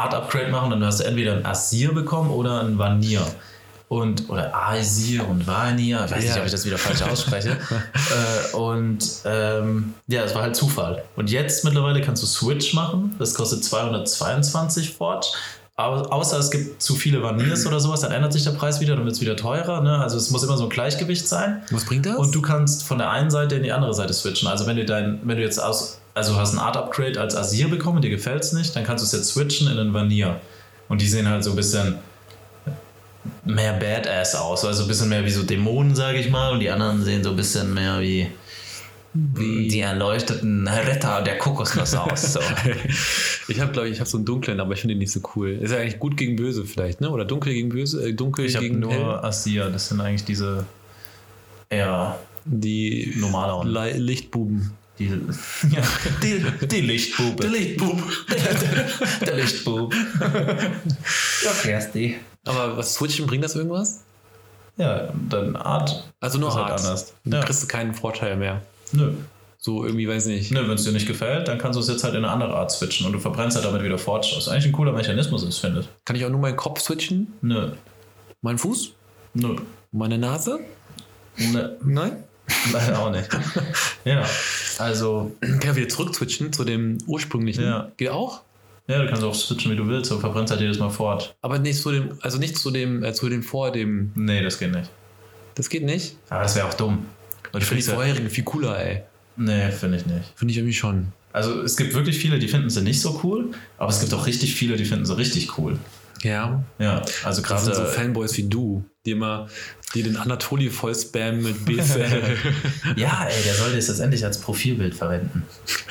[0.00, 3.22] Art Upgrade machen, dann hast du entweder ein Asir bekommen oder ein Vanir.
[3.88, 6.38] Und, oder Asir und Vanir, ich weiß nicht, Ja.
[6.40, 7.50] ob ich das wieder falsch ausspreche.
[8.52, 11.02] äh, und ähm, ja, es war halt Zufall.
[11.16, 15.26] Und jetzt mittlerweile kannst du Switch machen, das kostet 222 Forge.
[15.76, 18.94] Au- Außer es gibt zu viele Vanirs oder sowas, dann ändert sich der Preis wieder,
[18.96, 19.80] dann wird es wieder teurer.
[19.80, 19.98] Ne?
[19.98, 21.62] Also es muss immer so ein Gleichgewicht sein.
[21.70, 22.16] Was bringt das?
[22.16, 24.46] Und du kannst von der einen Seite in die andere Seite switchen.
[24.48, 27.68] Also wenn du dein, wenn du jetzt aus, also hast ein Art Upgrade als Asir
[27.68, 30.40] bekommen, dir gefällt es nicht, dann kannst du es jetzt switchen in einen Vanir.
[30.88, 31.98] Und die sehen halt so ein bisschen
[33.44, 36.70] mehr Badass aus, also ein bisschen mehr wie so Dämonen, sage ich mal, und die
[36.70, 38.28] anderen sehen so ein bisschen mehr wie,
[39.12, 42.34] wie die erleuchteten Retter der Kokosnuss aus.
[42.34, 42.40] So.
[43.48, 45.20] Ich habe, glaube ich, ich habe so einen dunklen, aber ich finde ihn nicht so
[45.34, 45.58] cool.
[45.60, 47.10] Ist ja eigentlich gut gegen böse vielleicht, ne?
[47.10, 49.24] Oder dunkel gegen böse, äh, dunkel Ich gegen nur hell.
[49.24, 50.64] Asir, das sind eigentlich diese
[51.68, 53.66] eher die normaleren.
[53.66, 54.70] Le Lichtbuben.
[55.00, 55.06] Die,
[55.70, 55.82] ja,
[56.22, 57.42] die, die Lichtbube.
[57.42, 58.00] Der Lichtbub.
[58.30, 59.92] der, der Lichtbub.
[61.44, 62.16] Ja, Kersti.
[62.46, 64.04] Aber was switchen, bringt das irgendwas?
[64.76, 66.04] Ja, dann Art.
[66.20, 66.80] Also nur Ist halt Art.
[66.80, 67.14] anders.
[67.24, 67.46] Dann Ja.
[67.46, 68.62] kriegst du keinen Vorteil mehr.
[68.92, 69.12] Nö.
[69.58, 70.50] So irgendwie, weiß nicht.
[70.52, 72.54] Nö, wenn es dir nicht gefällt, dann kannst du es jetzt halt in eine andere
[72.54, 74.32] Art switchen und du verbrennst halt damit wieder Forge.
[74.36, 75.88] Was eigentlich ein cooler Mechanismus ist, finde ich.
[76.04, 77.32] Kann ich auch nur meinen Kopf switchen?
[77.42, 77.72] Nö.
[78.42, 78.92] Meinen Fuß?
[79.34, 79.56] Nö.
[79.92, 80.60] Meine Nase?
[81.36, 81.70] Nö.
[81.84, 82.24] Nein?
[82.72, 83.28] Leider auch nicht.
[84.04, 84.24] ja.
[84.78, 87.64] Also, Kann ich wieder zurück switchen zu dem ursprünglichen?
[87.64, 87.90] Ja.
[87.96, 88.42] Geht auch?
[88.86, 91.26] ja, du kannst auch switchen, wie du willst, du verbrennst halt jedes Mal Forge.
[91.42, 94.10] Aber nicht zu dem, also nicht zu dem, äh, zu dem vor dem.
[94.16, 94.90] Nee, das geht nicht.
[95.54, 96.16] Das geht nicht.
[96.28, 97.06] Aber das wäre auch dumm.
[97.52, 99.02] Weil Ich finde die ja- vorherigen viel cooler, ey.
[99.36, 100.32] Nee, finde ich nicht.
[100.34, 101.12] Finde ich irgendwie schon.
[101.32, 104.26] Also, es gibt wirklich viele, die finden sie nicht so cool, aber es gibt auch
[104.26, 105.78] richtig viele, die finden sie richtig cool.
[106.22, 106.64] Ja.
[106.80, 109.48] Ja, also gerade sind so Fanboys wie du, die immer,
[109.94, 112.36] die den Anatoli voll spammen mit BSL.
[112.96, 115.44] Ja, ey, der sollte es jetzt endlich als Profilbild verwenden.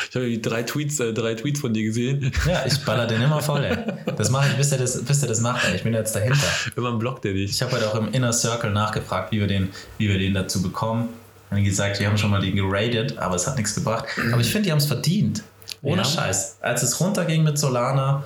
[0.09, 2.31] ich habe die drei Tweets, äh, drei Tweets von dir gesehen.
[2.45, 3.77] Ja, ich baller den immer voll, ey.
[4.15, 5.75] Das mache ich, bis er das, bis er das macht, ey.
[5.75, 6.37] Ich bin jetzt dahinter.
[6.75, 7.49] Immer blockt der dich.
[7.51, 10.61] Ich habe heute auch im Inner Circle nachgefragt, wie wir den, wie wir den dazu
[10.61, 11.09] bekommen.
[11.49, 14.05] Haben gesagt, wir haben schon mal den geradet, aber es hat nichts gebracht.
[14.31, 15.41] Aber ich finde, die haben es verdient.
[15.81, 16.07] Ohne Ja.
[16.07, 16.57] Scheiß.
[16.61, 18.23] Als es runterging mit Solana,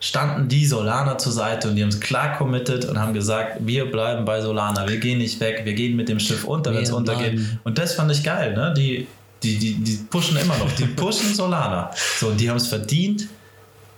[0.00, 3.90] standen die Solana zur Seite und die haben es klar committed und haben gesagt, wir
[3.90, 6.90] bleiben bei Solana, wir gehen nicht weg, wir gehen mit dem Schiff unter, wenn es
[6.90, 7.38] untergeht.
[7.64, 8.72] Und das fand ich geil, ne?
[8.74, 9.06] Die,
[9.42, 11.90] die, die, die pushen immer noch, die pushen Solana.
[12.18, 13.28] So, und die haben es verdient,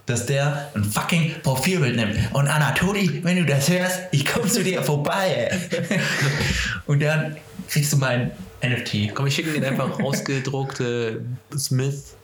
[0.07, 2.19] dass der ein fucking Profilbild nimmt.
[2.33, 5.57] Und Anatoli, wenn du das hörst, ich komme zu dir vorbei.
[6.87, 7.37] und dann
[7.69, 9.15] kriegst du mein NFT.
[9.15, 11.21] Komm, ich schicke ihn einfach ausgedruckte
[11.57, 12.17] Smith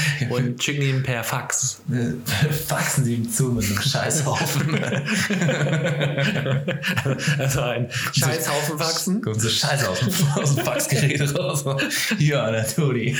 [0.30, 1.80] und schicken ihn per Fax.
[2.66, 4.78] Faxen sie ihm zu mit einem Scheißhaufen.
[7.38, 9.22] Also ein Scheißhaufen Faxen.
[9.22, 11.64] Kommt so Scheiße aus dem, Faxgerät raus.
[12.18, 13.16] Hier, Anatoli.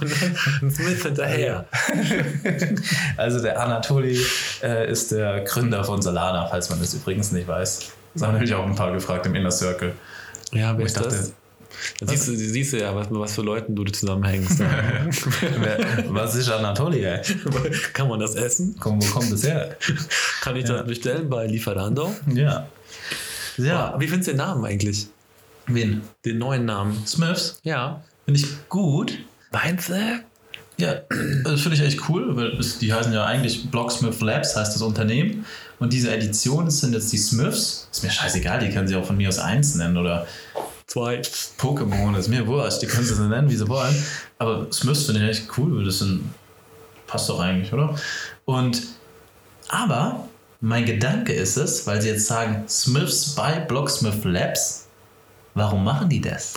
[0.00, 0.12] Und
[0.60, 1.64] dann Smith hinterher.
[3.16, 4.20] Also der Anatoli
[4.62, 7.80] äh, ist der Gründer von Solana, falls man das übrigens nicht weiß.
[8.14, 9.92] Das haben nämlich auch ein paar gefragt im Inner Circle.
[10.52, 11.32] Ja, wer ich ist dachte- das?
[12.00, 14.58] Da siehst du, siehst du ja, was, was für Leuten du zusammenhängst.
[14.60, 17.20] Wer- Was ist Anatoli, ey?
[17.92, 18.76] Kann man das essen?
[18.78, 19.76] Komm, wo kommt das her?
[20.42, 22.14] Kann ich das bestellen bei Lieferando?
[22.32, 22.66] Ja.
[23.56, 23.64] Ja.
[23.64, 23.94] Ja.
[23.98, 25.06] Wie findest du den Namen eigentlich?
[25.66, 26.02] Wen?
[26.24, 27.02] Den neuen Namen?
[27.06, 27.58] Smiths?
[27.62, 28.02] Ja.
[28.24, 29.18] Finde ich gut.
[29.52, 29.94] Meinst du?
[30.78, 30.94] Ja,
[31.44, 35.44] das finde ich echt cool, weil die heißen ja eigentlich Blocksmith Labs, heißt das Unternehmen.
[35.78, 37.88] Und diese Edition sind jetzt die Smiths.
[37.92, 40.26] Ist mir scheißegal, die können sie auch von mir aus 1 nennen oder
[40.92, 41.22] Zwei.
[41.56, 43.96] Pokémon, ist mir wurscht, die können sie nennen, wie sie wollen.
[44.38, 46.22] Aber Smiths finde ich echt cool, das sind.
[47.06, 47.94] Passt doch eigentlich, oder?
[48.44, 48.82] Und.
[49.70, 50.28] Aber
[50.60, 54.86] mein Gedanke ist es, weil sie jetzt sagen, Smiths by Blocksmith Labs,
[55.54, 56.52] warum machen die das?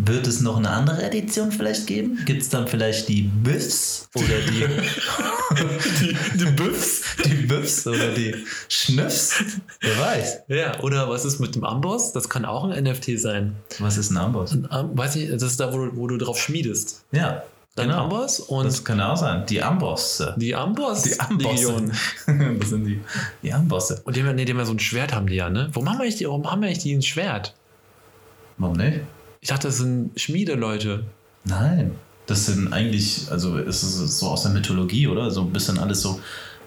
[0.00, 2.20] Wird es noch eine andere Edition vielleicht geben?
[2.24, 4.64] Gibt es dann vielleicht die Biffs oder die,
[6.00, 7.02] Die, die Büffs?
[7.24, 8.34] die Biffs oder die
[8.68, 9.42] Schnüffs?
[9.80, 10.38] Wer weiß.
[10.46, 12.12] Ja, oder was ist mit dem Amboss?
[12.12, 13.56] Das kann auch ein NFT sein.
[13.80, 14.52] Was ist ein Amboss?
[14.52, 17.04] Ein Am weiß ich, das ist da, wo du, wo du drauf schmiedest.
[17.10, 17.42] Ja,
[17.74, 18.04] Dein genau.
[18.04, 19.46] Amboss und Das kann auch sein.
[19.46, 20.34] Die Ambosse.
[20.36, 21.02] die Amboss.
[21.02, 21.90] Die Ambosse.
[22.60, 23.00] Das sind die,
[23.42, 24.00] die Ambosse.
[24.04, 25.70] Und die nee, die haben ja so ein Schwert, haben die ja, ne?
[25.72, 27.54] Warum haben wir eigentlich die, warum haben wir eigentlich die ein Schwert?
[28.58, 29.00] Warum nicht?
[29.40, 31.04] Ich dachte, das sind Schmiedeleute.
[31.44, 31.92] Nein.
[32.26, 35.30] Das sind eigentlich, also es ist so aus der Mythologie, oder?
[35.30, 36.20] So ein bisschen alles so,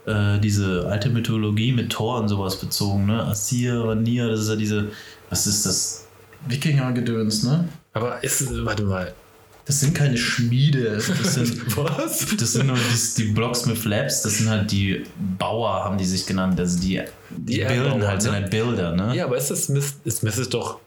[0.08, 3.24] äh, diese alte Mythologie mit Thor und sowas bezogen, ne?
[3.26, 4.88] Asir, Vanir, das ist ja diese,
[5.30, 6.08] was ist das?
[6.48, 7.70] Wikinger-Gedöns, ne?
[7.94, 9.14] Aber ist, warte mal.
[9.66, 11.00] Das sind keine Schmiede.
[11.22, 12.36] Das sind, Was?
[12.36, 15.04] das sind nur die, die Blocksmith Labs, das sind halt die
[15.38, 16.60] Bauer, haben die sich genannt.
[16.60, 18.40] Also die, die, Die bilden halt, sind ne?
[18.40, 19.16] halt Bilder, ne?
[19.16, 19.94] Ja, aber ist das Smith?
[20.04, 20.80] Ist Smith ist doch.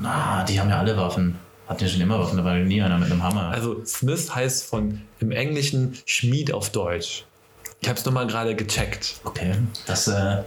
[0.00, 1.38] Na, die haben ja alle Waffen.
[1.68, 3.50] Hatten ja schon immer Waffen, da war nie einer mit einem Hammer.
[3.50, 7.24] Also Smith heißt von im Englischen Schmied auf Deutsch.
[7.80, 9.20] Ich habe es nochmal gerade gecheckt.
[9.24, 9.54] Okay,
[9.86, 10.42] das, äh, da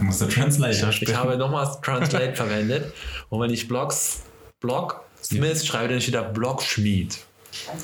[0.00, 1.16] muss der Translator Ich sprechen.
[1.16, 2.92] habe nochmals Translate verwendet.
[3.28, 4.22] Und wenn ich Blocks,
[4.60, 7.18] Block Smith schreibe, dann steht da Blockschmied.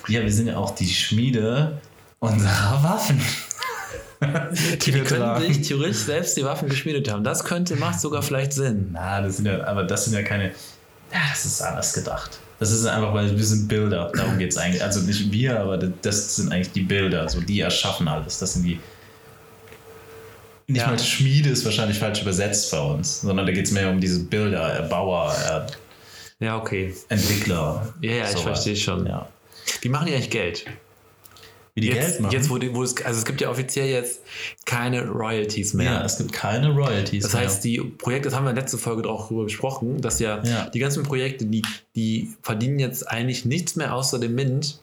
[0.09, 1.79] Ja, wir sind ja auch die Schmiede
[2.19, 3.21] unserer Waffen.
[4.21, 7.25] Die wir können sich theoretisch selbst die Waffen geschmiedet haben.
[7.25, 8.91] Das könnte, macht sogar vielleicht Sinn.
[8.93, 10.49] Na, das sind ja, aber das sind ja keine.
[11.13, 12.39] Ja, das ist anders gedacht.
[12.59, 14.13] Das ist einfach, weil wir sind Bilder.
[14.15, 14.83] Darum geht es eigentlich.
[14.83, 17.27] Also nicht wir, aber das sind eigentlich die Bilder.
[17.29, 18.39] So, die erschaffen alles.
[18.39, 18.79] Das sind die.
[20.67, 20.89] Nicht Ja.
[20.89, 24.23] mal Schmiede ist wahrscheinlich falsch übersetzt bei uns, sondern da geht es mehr um diese
[24.25, 25.35] Bilder, Erbauer,
[26.41, 26.95] äh, Ja, okay.
[27.09, 27.93] Entwickler.
[28.03, 28.43] Ja, ja, ich sowas.
[28.43, 29.07] verstehe schon.
[29.07, 29.27] Ja.
[29.81, 30.67] Wie machen die eigentlich Geld?
[31.75, 32.33] Wie die jetzt, Geld machen.
[32.33, 34.21] Jetzt, wo, die, wo es, also es gibt ja offiziell jetzt
[34.67, 35.93] keine Royalties mehr.
[35.93, 37.23] ja, es gibt keine Royalties.
[37.23, 40.19] Das heißt, die Projekte, das haben wir in der letzten Folge auch darüber besprochen, dass
[40.19, 40.69] ja, Ja.
[40.71, 41.63] die ganzen Projekte, die,
[41.95, 44.81] die verdienen jetzt eigentlich nichts mehr außer dem Mint,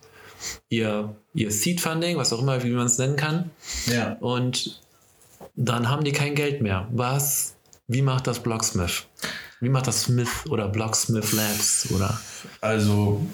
[0.69, 3.49] ihr, ihr Seed-Funding, was auch immer, wie man es nennen kann,
[3.87, 4.13] ja.
[4.19, 4.81] und
[5.55, 6.87] dann haben die kein Geld mehr.
[6.91, 7.55] Was,
[7.87, 9.07] wie macht das Blocksmith?
[9.59, 12.19] Wie macht das Smith oder Blocksmith Labs oder?
[12.61, 13.25] Also,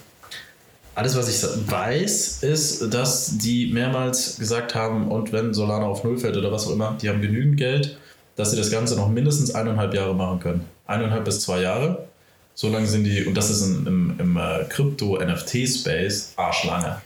[0.95, 6.17] alles, was ich weiß, ist, dass die mehrmals gesagt haben, und wenn Solana auf Null
[6.17, 7.97] fällt oder was auch immer, die haben genügend Geld,
[8.35, 10.65] dass sie das Ganze noch mindestens eineinhalb Jahre machen können.
[10.85, 12.07] Eineinhalb bis zwei Jahre.
[12.55, 17.01] So lange sind die, und das ist in, im, im äh, Krypto-NFT-Space arschlange.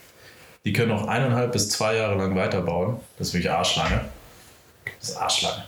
[0.64, 2.96] Die können noch eineinhalb bis zwei Jahre lang weiterbauen.
[3.18, 4.02] Das ist wirklich arschlange.
[5.00, 5.64] Das ist arschlange.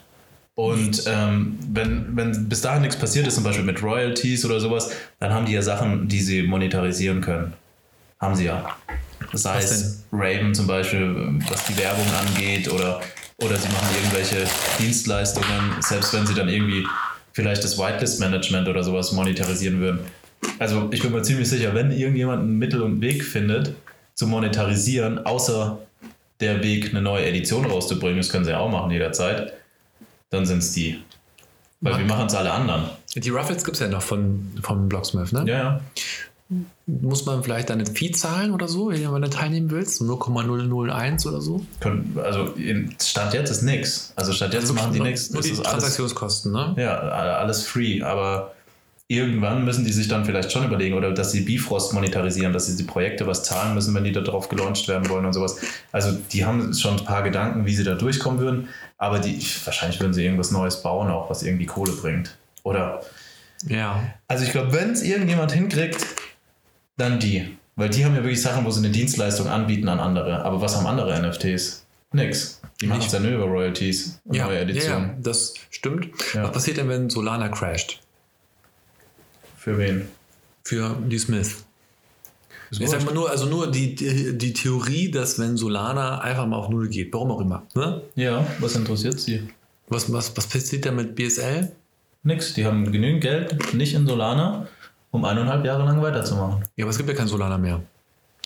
[0.54, 4.90] Und ähm, wenn, wenn bis dahin nichts passiert ist, zum Beispiel mit Royalties oder sowas,
[5.18, 7.54] dann haben die ja Sachen, die sie monetarisieren können.
[8.20, 8.76] Haben sie ja.
[9.33, 13.00] Sei Was es Raven zum Beispiel, was die Werbung angeht, oder,
[13.38, 14.46] oder sie machen irgendwelche
[14.78, 16.87] Dienstleistungen, selbst wenn sie dann irgendwie
[17.33, 20.00] vielleicht das Whitelist-Management oder sowas monetarisieren würden.
[20.59, 23.74] Also ich bin mir ziemlich sicher, wenn irgendjemand ein Mittel und Weg findet,
[24.14, 25.78] zu monetarisieren, außer
[26.40, 29.52] der Weg, eine neue Edition rauszubringen, das können sie ja auch machen jederzeit,
[30.30, 31.02] dann sind es die.
[31.83, 32.90] Weil wir machen es alle anderen.
[33.14, 35.44] Die Ruffles gibt es ja noch von, vom Blocksmith, ne?
[35.46, 35.80] Ja, ja.
[36.86, 40.02] Muss man vielleicht dann ein Fee zahlen oder so, wenn du teilnehmen willst?
[40.02, 41.64] 0,001 oder so?
[42.16, 42.54] Also
[43.00, 44.12] Stand jetzt ist nix.
[44.16, 45.30] Also Stand jetzt machen die nichts.
[45.30, 46.74] Nur die ist alles, Transaktionskosten, ne?
[46.76, 48.02] ja, alles free.
[48.02, 48.52] Aber
[49.06, 52.76] irgendwann müssen die sich dann vielleicht schon überlegen oder dass sie Bifrost monetarisieren, dass sie
[52.76, 55.56] die Projekte was zahlen müssen, wenn die da drauf gelauncht werden wollen und sowas.
[55.92, 58.68] Also die haben schon ein paar Gedanken, wie sie da durchkommen würden.
[58.98, 62.36] Aber die, wahrscheinlich würden sie irgendwas Neues bauen, auch was irgendwie Kohle bringt.
[62.62, 63.02] Oder
[63.66, 64.02] Ja.
[64.28, 66.06] Also ich glaube, wenn es irgendjemand hinkriegt,
[67.00, 67.56] dann die.
[67.76, 70.44] Weil die haben ja wirklich Sachen, wo sie eine Dienstleistung anbieten an andere.
[70.44, 71.86] Aber was haben andere NFTs?
[72.12, 72.60] Nix.
[72.80, 75.08] Die machen es ja nur über Royalties und Ja, neue Editionen.
[75.08, 76.08] ja, das stimmt.
[76.34, 76.44] Ja.
[76.44, 78.00] Was passiert denn, wenn Solana crasht?
[79.56, 80.08] Für wen?
[80.64, 81.64] Für die Smith.
[82.70, 86.56] Ich sag mal nur, also nur die, die, die Theorie, dass wenn Solana einfach mal
[86.56, 87.64] auf Null geht, warum auch immer.
[87.74, 88.02] Ne?
[88.14, 89.48] Ja, was interessiert sie?
[89.88, 91.72] Was, was, was passiert da mit BSL?
[92.22, 92.54] Nix.
[92.54, 94.68] Die haben genügend Geld, nicht in Solana,
[95.11, 96.64] um eineinhalb Jahre lang weiterzumachen.
[96.77, 97.81] Ja, aber es gibt ja kein Solana mehr.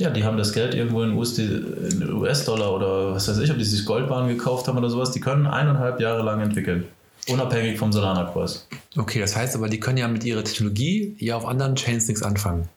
[0.00, 3.59] Ja, die haben das Geld irgendwo in USD in US-Dollar oder was weiß ich, ob
[3.59, 5.12] die sich Goldbahn gekauft haben oder sowas.
[5.12, 6.85] Die können eineinhalb Jahre lang entwickeln.
[7.29, 8.66] Unabhängig vom Solana-Kurs.
[8.96, 12.22] Okay, das heißt aber, die können ja mit ihrer Technologie ja auf anderen Chains nichts
[12.22, 12.68] anfangen.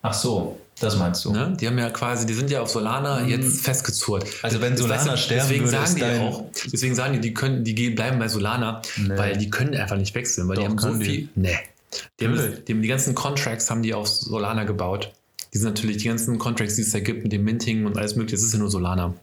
[0.00, 1.32] Ach so, das meinst du.
[1.32, 1.56] Ne?
[1.60, 4.24] Die haben ja quasi, die sind ja auf Solana jetzt festgezurrt.
[4.24, 4.30] Mhm.
[4.42, 7.20] Also wenn Das- Solana weißt du, sterben deswegen würde, sagen die auch, deswegen sagen die,
[7.20, 9.16] die können, die gehen- bleiben bei Solana, Nee.
[9.16, 11.04] weil die können einfach nicht wechseln, weil die Doch, haben so die.
[11.04, 11.28] viel.
[11.36, 11.58] Nee.
[12.20, 15.12] Die, haben, die, die ganzen Contracts haben die auf Solana gebaut.
[15.52, 18.16] Die sind natürlich die ganzen Contracts, die es da gibt mit dem Minting und alles
[18.16, 19.14] mögliche, das ist ja nur Solana.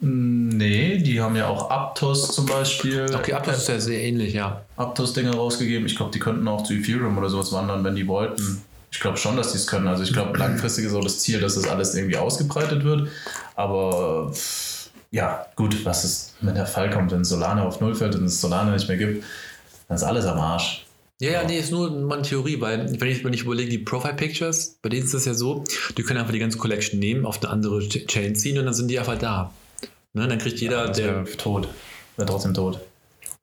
[0.00, 3.06] Nee, die haben ja auch Aptos zum Beispiel.
[3.12, 4.62] Okay, Aptos ist ja sehr ähnlich, ja.
[4.76, 5.86] Aptos-Dinger rausgegeben.
[5.86, 8.62] Ich glaube, die könnten auch zu Ethereum oder sowas wandern, wenn die wollten.
[8.92, 9.88] Ich glaube schon, dass die es können.
[9.88, 13.08] Also ich glaube, langfristig ist auch das Ziel, dass das alles irgendwie ausgebreitet wird.
[13.56, 14.32] Aber
[15.10, 18.40] ja, gut, was ist, wenn der Fall kommt, wenn Solana auf Null fällt und es
[18.40, 19.24] Solana nicht mehr gibt,
[19.88, 20.86] dann ist alles am Arsch.
[21.20, 23.78] Ja, ja, nee, ist nur mal eine Theorie, weil wenn ich, wenn ich überlege, die
[23.78, 25.64] Profile Pictures, bei denen ist das ja so,
[25.96, 28.74] die können einfach die ganze Collection nehmen, auf eine andere Ch- Chain ziehen und dann
[28.74, 29.52] sind die einfach da.
[30.12, 31.24] Ne, dann kriegt jeder, Das der.
[31.36, 31.68] tot.
[32.16, 32.80] Wäre trotzdem tot.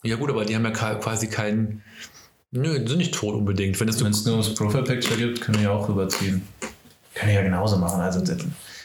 [0.03, 1.83] Ja, gut, aber die haben ja quasi keinen.
[2.51, 3.77] Nö, die sind nicht tot unbedingt.
[3.79, 6.43] Wenn das es nur ums Profile-Picture gibt, können die auch rüberziehen.
[7.13, 7.99] Können die ja genauso machen.
[7.99, 8.21] Also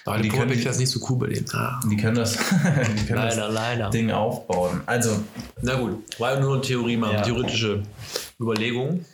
[0.05, 1.47] aber die können- Picture ist nicht so cool bei denen.
[1.53, 3.91] Ah, die können das, die können leider, das leider.
[3.91, 4.81] Ding aufbauen.
[4.87, 5.21] Also
[5.63, 7.23] Na gut, war ja nur eine Theorie, mal Ja.
[7.23, 7.83] theoretische
[8.41, 9.05] Überlegung.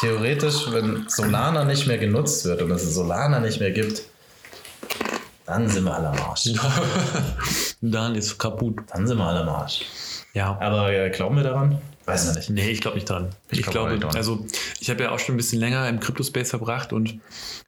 [0.00, 4.02] theoretisch, wenn Solana nicht mehr genutzt wird und es Solana nicht mehr gibt,
[5.46, 6.50] dann sind wir alle am Arsch.
[7.80, 8.78] dann ist kaputt.
[8.92, 9.82] Dann sind wir alle am Arsch.
[10.36, 10.58] Ja.
[10.60, 11.78] Aber äh, glauben wir daran?
[12.04, 12.50] Weiß man nicht.
[12.50, 13.30] Nee, ich glaube nicht dran.
[13.50, 14.14] Ich, auch glaube, nicht dran.
[14.14, 14.46] also
[14.80, 17.18] ich habe ja auch schon ein bisschen länger im Crypto-Space verbracht und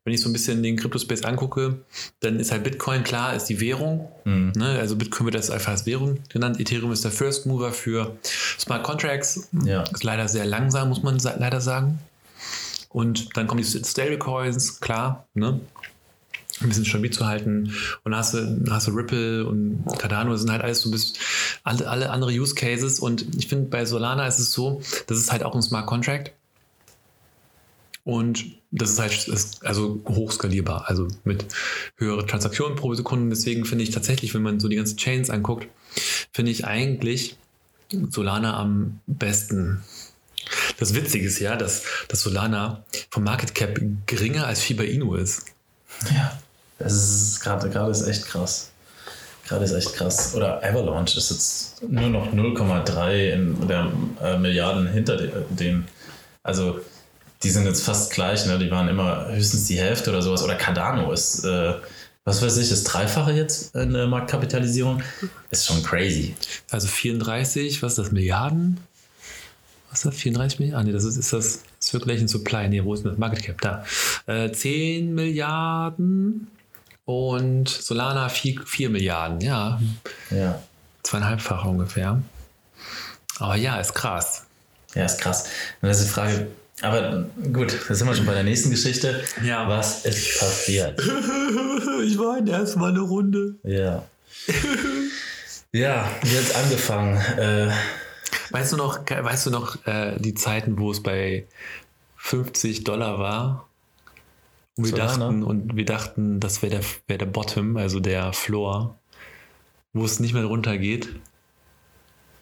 [0.04, 1.78] wenn ich so ein bisschen den Crypto-Space angucke,
[2.20, 4.08] dann ist halt Bitcoin klar, ist die Währung.
[4.24, 4.52] Mhm.
[4.54, 4.78] Ne?
[4.78, 6.60] Also Bitcoin wird das einfach als Währung genannt.
[6.60, 9.48] Ethereum ist der First Mover für Smart Contracts.
[9.64, 9.82] Ja.
[9.84, 11.98] Ist leider sehr langsam, muss man leider sagen.
[12.90, 15.60] Und dann kommen die Stablecoins, klar, ne?
[16.60, 17.72] Ein bisschen stabil zu halten.
[18.04, 20.92] Und dann hast du, hast du Ripple und Cardano, das sind halt alles so ein
[20.92, 21.16] bisschen
[21.64, 22.98] alle, alle andere Use Cases.
[23.00, 26.32] Und ich finde, bei Solana ist es so, das ist halt auch ein Smart Contract.
[28.04, 31.44] Und das ist halt ist also hochskalierbar, also mit
[31.96, 33.34] höheren Transaktionen pro Sekunde.
[33.34, 35.68] Deswegen finde ich tatsächlich, wenn man so die ganzen Chains anguckt,
[36.32, 37.36] finde ich eigentlich
[37.90, 39.82] Solana am besten.
[40.78, 45.46] Das Witzige ist ja, dass, dass Solana vom Market Cap geringer als Shiba Inu ist.
[46.10, 46.38] Ja.
[46.78, 48.70] Das ist gerade gerade ist echt krass.
[49.46, 50.34] Gerade ist echt krass.
[50.34, 53.90] Oder Avalanche ist jetzt nur noch 0,3 in der
[54.22, 55.86] äh, Milliarden hinter de- dem.
[56.42, 56.80] Also
[57.42, 58.58] die sind jetzt fast gleich, ne?
[58.58, 60.42] Die waren immer höchstens die Hälfte oder sowas.
[60.42, 61.74] Oder Cardano ist, äh,
[62.24, 65.02] was weiß ich, das Dreifache jetzt in der Marktkapitalisierung.
[65.50, 66.34] Ist schon crazy.
[66.70, 68.78] Also 34, was ist das, Milliarden?
[69.90, 70.80] Was ist das, 34 Milliarden?
[70.84, 72.68] Ah, nee, das ist, ist das ist wirklich ein Supply.
[72.68, 73.60] Nee, wo ist das Market Cap?
[73.62, 73.84] Da.
[74.26, 76.48] Äh, 10 Milliarden
[77.08, 79.40] und Solana 4, 4 Milliarden.
[79.40, 79.80] Ja,
[80.30, 80.60] Ja.
[81.02, 82.20] zweieinhalbfach ungefähr.
[83.38, 84.44] Aber ja, ist krass.
[84.94, 85.44] Ja, ist krass.
[85.80, 86.48] Und das ist die Frage.
[86.82, 89.24] Aber gut, da sind wir schon bei der nächsten Geschichte.
[89.42, 89.66] Ja.
[89.66, 91.00] Was ist passiert?
[92.04, 93.54] ich weine erstmal eine Runde.
[93.62, 94.04] Ja.
[95.72, 97.16] Ja, jetzt angefangen.
[97.38, 97.70] Äh,
[98.50, 101.46] Weißt du noch, weißt du noch äh, die Zeiten, wo es bei
[102.16, 103.66] 50 Dollar war?
[104.78, 108.98] Und wir dachten, und wir dachten, das wäre der, wär der Bottom, also der Floor,
[109.92, 111.08] wo es nicht mehr runtergeht.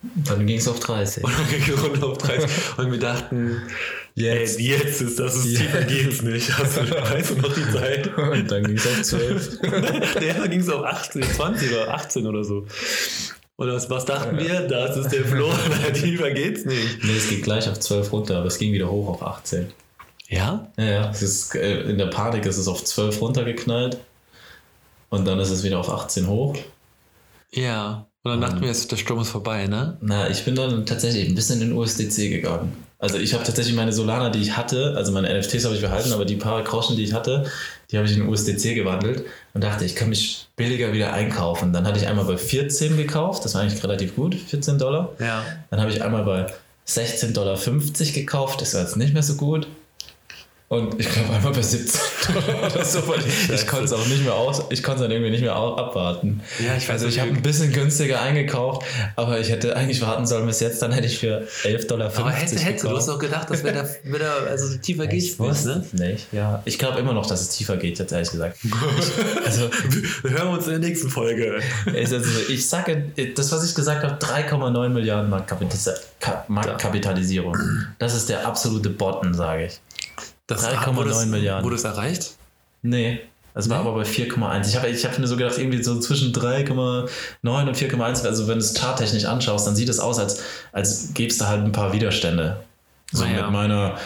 [0.02, 1.24] dann ging es auf 30.
[1.24, 2.78] Und dann ging es runter auf 30.
[2.78, 3.62] Und wir dachten,
[4.14, 4.58] Jetzt.
[4.58, 5.60] ey, jetzt ist das, ist Ja.
[5.60, 6.56] tiefer geht's nicht.
[6.58, 8.16] Hast du, weißt du noch die Zeit?
[8.18, 9.60] Und dann ging es auf 12.
[10.20, 12.66] Der ging es auf 18, 20 oder 18 oder so.
[13.56, 14.60] Und was, was dachten wir?
[14.68, 15.54] Das ist der Floor,
[15.94, 17.02] tiefer geht's nicht.
[17.04, 19.72] nee, es geht gleich auf 12 runter, aber es ging wieder hoch auf 18.
[20.28, 20.70] Ja?
[20.76, 21.10] Ja, ja.
[21.10, 23.98] Ist, äh, in der Panik ist es auf 12 runtergeknallt.
[25.08, 26.56] Und dann ist es wieder auf 18 hoch.
[27.52, 28.06] Ja.
[28.22, 29.98] Und dann dachten wir, jetzt, der Sturm ist vorbei, ne?
[30.00, 32.76] Na, ich bin dann tatsächlich ein bisschen in USDC gegangen.
[32.98, 36.12] Also ich habe tatsächlich meine Solana, die ich hatte, also meine NFTs habe ich behalten,
[36.12, 37.44] aber die paar Groschen, die ich hatte,
[37.90, 41.72] die habe ich in USDC gewandelt und dachte, ich kann mich billiger wieder einkaufen.
[41.72, 45.12] Dann hatte ich einmal bei 14 gekauft, das war eigentlich relativ gut, 14 Dollar.
[45.20, 45.44] Ja.
[45.70, 46.46] Dann habe ich einmal bei
[46.88, 47.58] 16,50 Dollar
[48.14, 49.68] gekauft, das war jetzt nicht mehr so gut.
[50.68, 52.00] Und ich glaube einmal bei 17
[52.34, 55.12] Dollar oder so, ich, ich konnte es auch nicht mehr aus, ich konnte es dann
[55.12, 56.40] irgendwie nicht mehr abwarten.
[56.58, 60.26] Ja, ich weiß also ich habe ein bisschen günstiger eingekauft, aber ich hätte eigentlich warten
[60.26, 63.20] sollen bis jetzt, dann hätte ich für 11,50 Dollar Aber hätte, hätte, du hast doch
[63.20, 66.08] gedacht, dass wir da wieder, also tiefer geht Ich wusste ne?
[66.08, 66.60] nicht, ja.
[66.64, 68.58] Ich glaube immer noch, dass es tiefer geht, jetzt ehrlich gesagt.
[68.64, 68.72] Ich,
[69.46, 69.70] also,
[70.24, 71.60] Wir hören uns in der nächsten Folge.
[71.86, 72.16] ich, also,
[72.48, 75.30] ich sage, das, was ich gesagt habe, 3,9 Milliarden
[76.48, 77.56] Marktkapitalisierung.
[78.00, 79.80] Das ist der absolute Botten, sage ich.
[80.46, 81.64] Das 3,9 wurde es- Milliarden.
[81.64, 82.32] Wurde es erreicht?
[82.82, 83.20] Nee.
[83.54, 83.88] Es war Nee?
[83.88, 84.68] aber bei 4,1.
[84.68, 88.26] Ich habe ich hab mir so gedacht, irgendwie so zwischen 3,9 und 4,1.
[88.26, 91.46] Also, wenn du es charttechnisch anschaust, dann sieht es aus, als, als gäbe es da
[91.48, 92.58] halt ein paar Widerstände.
[93.12, 93.42] So Naja.
[93.44, 93.96] mit meiner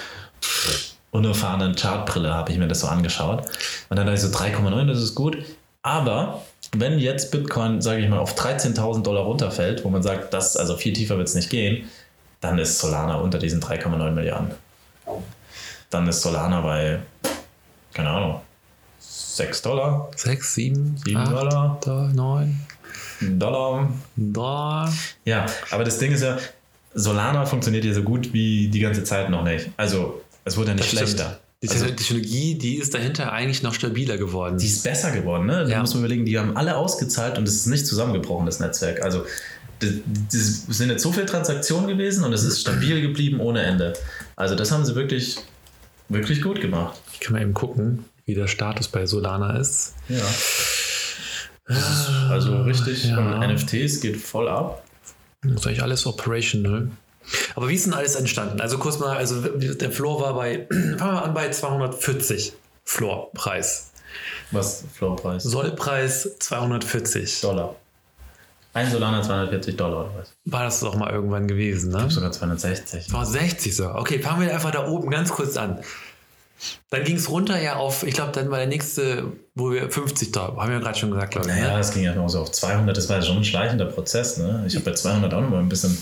[1.11, 3.41] unerfahrenen Chartbrille habe ich mir das so angeschaut.
[3.89, 5.37] Und dann dachte ich so 3,9, das ist gut.
[5.83, 6.43] Aber
[6.77, 10.77] wenn jetzt Bitcoin, sage ich mal, auf 13.000 Dollar runterfällt, wo man sagt, das, also
[10.77, 11.89] viel tiefer wird es nicht gehen,
[12.41, 14.53] dann ist Solana unter diesen 3,9 Milliarden.
[15.91, 17.01] Dann ist Solana bei,
[17.93, 18.41] keine Ahnung,
[19.01, 22.61] 6 Dollar, Sechs, sieben, 7 acht, Dollar, da, neun,
[23.21, 23.93] Dollar.
[24.17, 24.93] da.
[25.25, 26.39] Ja, aber das Ding ist ja,
[26.95, 29.71] Solana funktioniert ja so gut wie die ganze Zeit noch nicht.
[29.77, 31.11] Also, es wurde ja nicht Das stimmt.
[31.19, 31.41] schlechter.
[31.63, 34.57] Die Also, Technologie, die ist dahinter eigentlich noch stabiler geworden.
[34.59, 35.65] die ist besser geworden, ne?
[35.65, 35.81] Da Ja.
[35.81, 39.03] muss man überlegen, die haben alle ausgezahlt und es ist nicht zusammengebrochen, das Netzwerk.
[39.03, 39.25] Also,
[39.81, 39.91] das
[40.69, 43.93] sind jetzt so viele Transaktionen gewesen und es ist stabil geblieben ohne Ende.
[44.37, 45.37] Also, das haben sie wirklich,
[46.11, 47.01] wirklich gut gemacht.
[47.13, 49.95] ich kann mal eben gucken, wie der Status bei Solana ist.
[50.09, 50.23] Ja.
[52.31, 53.19] Also richtig, Ja.
[53.19, 54.83] und NFTs geht voll ab.
[55.43, 56.91] Das ist eigentlich alles operational.
[57.55, 58.61] Aber wie ist denn alles entstanden?
[58.61, 62.53] Also kurz mal, also der Floor war bei, fangen wir an bei 240
[62.85, 63.93] Floorpreis.
[64.51, 65.45] Was Flowpreis?
[65.45, 67.41] Sollpreis 240.
[67.43, 67.77] Dollar.
[68.73, 70.33] Ein Solana 240 Dollar oder was?
[70.45, 72.09] War das doch mal irgendwann gewesen, ne?
[72.11, 73.13] Sogar 260.
[73.13, 73.89] War 60 so.
[73.95, 75.81] Okay, fangen wir einfach da oben ganz kurz an.
[76.91, 80.31] Dann ging es runter ja auf, ich glaube, dann war der nächste, wo wir 50
[80.31, 81.55] da, haben wir ja gerade schon gesagt, glaube ich.
[81.55, 81.79] Naja, Ne?
[81.79, 82.95] das ging ja noch so auf 200.
[82.97, 84.37] Das war ja schon ein schleichender Prozess.
[84.37, 84.63] Ne?
[84.67, 85.97] Ich habe bei 200 auch noch mal ein bisschen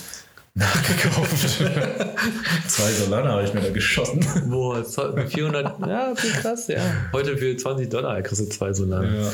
[0.59, 1.49] nachgekauft.
[2.69, 4.25] Zwei Solana habe ich mir da geschossen.
[4.47, 6.81] Wo, 400, ja, okay, krass, ja.
[7.13, 9.05] Heute für 20 Dollar kriegst du zwei so lang.
[9.05, 9.33] Ja.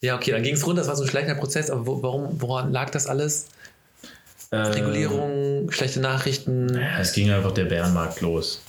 [0.00, 2.40] Ja, okay, dann ging es runter, das war so ein schleichender Prozess, aber wo, warum,
[2.40, 3.46] woran lag das alles?
[4.52, 6.74] Regulierung, schlechte Nachrichten.
[6.74, 8.60] Ja, es ging einfach der Bärenmarkt los.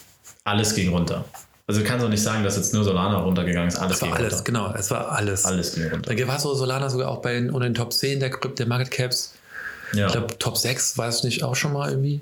[0.45, 1.25] Alles ging runter.
[1.67, 3.77] Also du kannst auch nicht sagen, dass jetzt nur Solana runtergegangen ist.
[3.77, 4.43] Alles Es war ging alles, runter.
[4.45, 5.45] genau, es war alles.
[5.45, 6.15] Alles ging runter.
[6.15, 8.91] Da war so Solana sogar auch bei den, unter den Top 10 der der Market
[8.91, 9.33] Caps.
[9.93, 10.07] Ja.
[10.07, 12.21] Ich glaube, Top 6 war es nicht auch schon mal irgendwie?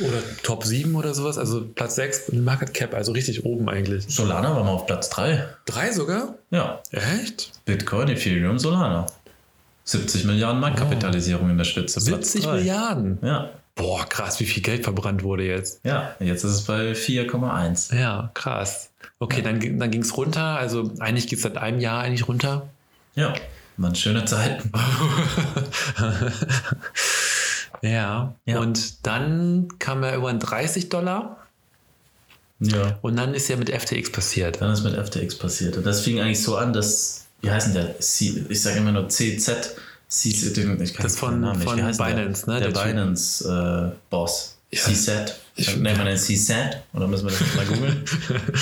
[0.00, 1.38] Oder Top 7 oder sowas?
[1.38, 4.04] Also Platz 6 in Market Cap, also richtig oben eigentlich.
[4.08, 5.46] Solana war mal auf Platz 3.
[5.64, 6.34] Drei sogar?
[6.50, 6.82] Ja.
[6.90, 7.52] Echt?
[7.64, 9.06] Bitcoin, Ethereum, Solana.
[9.84, 12.00] 70 Milliarden Marktkapitalisierung in der Spitze.
[12.04, 12.56] Platz 70 drei.
[12.56, 13.18] Milliarden.
[13.22, 13.50] Ja.
[13.74, 15.80] Boah, krass, wie viel Geld verbrannt wurde jetzt.
[15.84, 17.94] Ja, jetzt ist es bei 4,1.
[17.94, 18.90] Ja, krass.
[19.18, 20.58] Okay, dann, dann ging es runter.
[20.58, 22.68] Also eigentlich geht es seit einem Jahr eigentlich runter.
[23.14, 23.34] Ja,
[23.78, 24.70] waren schöne Zeiten.
[27.82, 28.34] Ja.
[28.46, 28.58] Ja.
[28.60, 31.36] Und dann kam er über 30 Dollar
[32.58, 32.98] Ja.
[33.02, 34.60] und dann ist ja mit FTX passiert.
[34.62, 35.76] Dann ist mit FTX passiert.
[35.76, 38.00] Und das fing eigentlich so an, dass, wie heißt denn der?
[38.00, 39.76] C, ich sage immer nur CZ.
[40.08, 42.04] CZ ich kann Das von- Namen von heißt der?
[42.06, 42.60] Binance, ne?
[42.60, 42.82] Der, Der.
[42.84, 44.56] Binance-Boss.
[44.72, 44.80] Ja.
[44.80, 45.34] CZ.
[45.56, 46.52] Ich- Nennt man den CZ?
[46.94, 48.04] Oder müssen wir das mal googeln?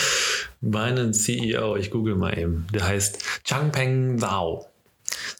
[0.61, 2.67] Binance CEO, ich google mal eben.
[2.75, 4.67] Der heißt Changpeng Zhao.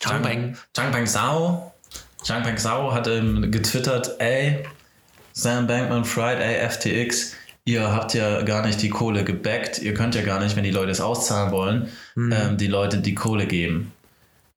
[0.01, 0.57] Changpeng.
[0.75, 1.73] Changpeng Zhao.
[2.25, 4.65] Changpeng Zhao hat ähm, getwittert, ey,
[5.33, 7.35] Sam Bankman Fried, ey, FTX,
[7.65, 10.71] ihr habt ja gar nicht die Kohle gebackt, ihr könnt ja gar nicht, wenn die
[10.71, 13.93] Leute es auszahlen wollen, ähm, die Leute die Kohle geben.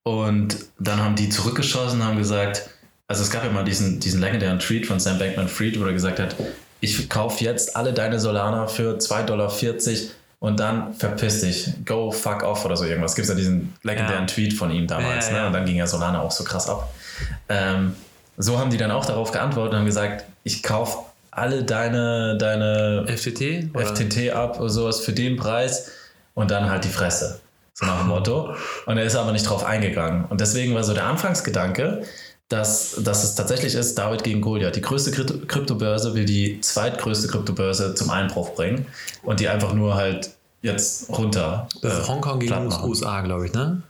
[0.03, 2.69] Und dann haben die zurückgeschossen, haben gesagt,
[3.07, 5.93] also es gab ja mal diesen, diesen legendären Tweet von Sam Bankman Fried, wo er
[5.93, 6.35] gesagt hat,
[6.79, 9.49] ich kaufe jetzt alle deine Solana für 2,40 Dollar
[10.39, 13.15] und dann verpiss dich, go fuck off oder so irgendwas.
[13.15, 14.27] Gibt es ja diesen legendären Ja.
[14.27, 15.39] Tweet von ihm damals, Ja, ja, ne?
[15.41, 15.47] ja.
[15.47, 16.93] Und dann ging ja Solana auch so krass ab.
[17.49, 17.95] Ähm,
[18.37, 20.99] so haben die dann auch darauf geantwortet und haben gesagt, ich kaufe
[21.31, 23.75] alle deine, deine FTT?
[23.75, 23.85] Oder?
[23.85, 25.91] FTT ab oder sowas für den Preis
[26.35, 27.39] und dann halt die Fresse.
[27.73, 28.55] So nach dem Motto.
[28.85, 30.25] Und er ist aber nicht drauf eingegangen.
[30.25, 32.03] Und deswegen war so der Anfangsgedanke,
[32.49, 34.75] dass, dass es tatsächlich ist, David gegen Goliath.
[34.75, 38.85] Die größte Krypto- Kryptobörse will die zweitgrößte Kryptobörse zum Einbruch bringen
[39.23, 40.31] und die einfach nur halt
[40.61, 41.67] jetzt runter.
[41.81, 42.71] Äh, Hongkong gegen.
[42.83, 43.81] USA, glaube ich, ne?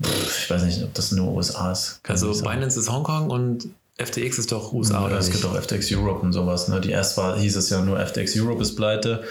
[0.00, 2.00] Ich weiß nicht, ob das nur USA ist.
[2.02, 2.32] Kann Also.
[2.42, 3.68] Binance ist Hongkong und
[3.98, 5.40] FTX ist doch USA, Ja, oder es nicht?
[5.40, 6.68] gibt auch FTX Europe und sowas.
[6.68, 6.80] Ne?
[6.82, 9.22] Die erst war, hieß es ja nur FTX Europe ist pleite.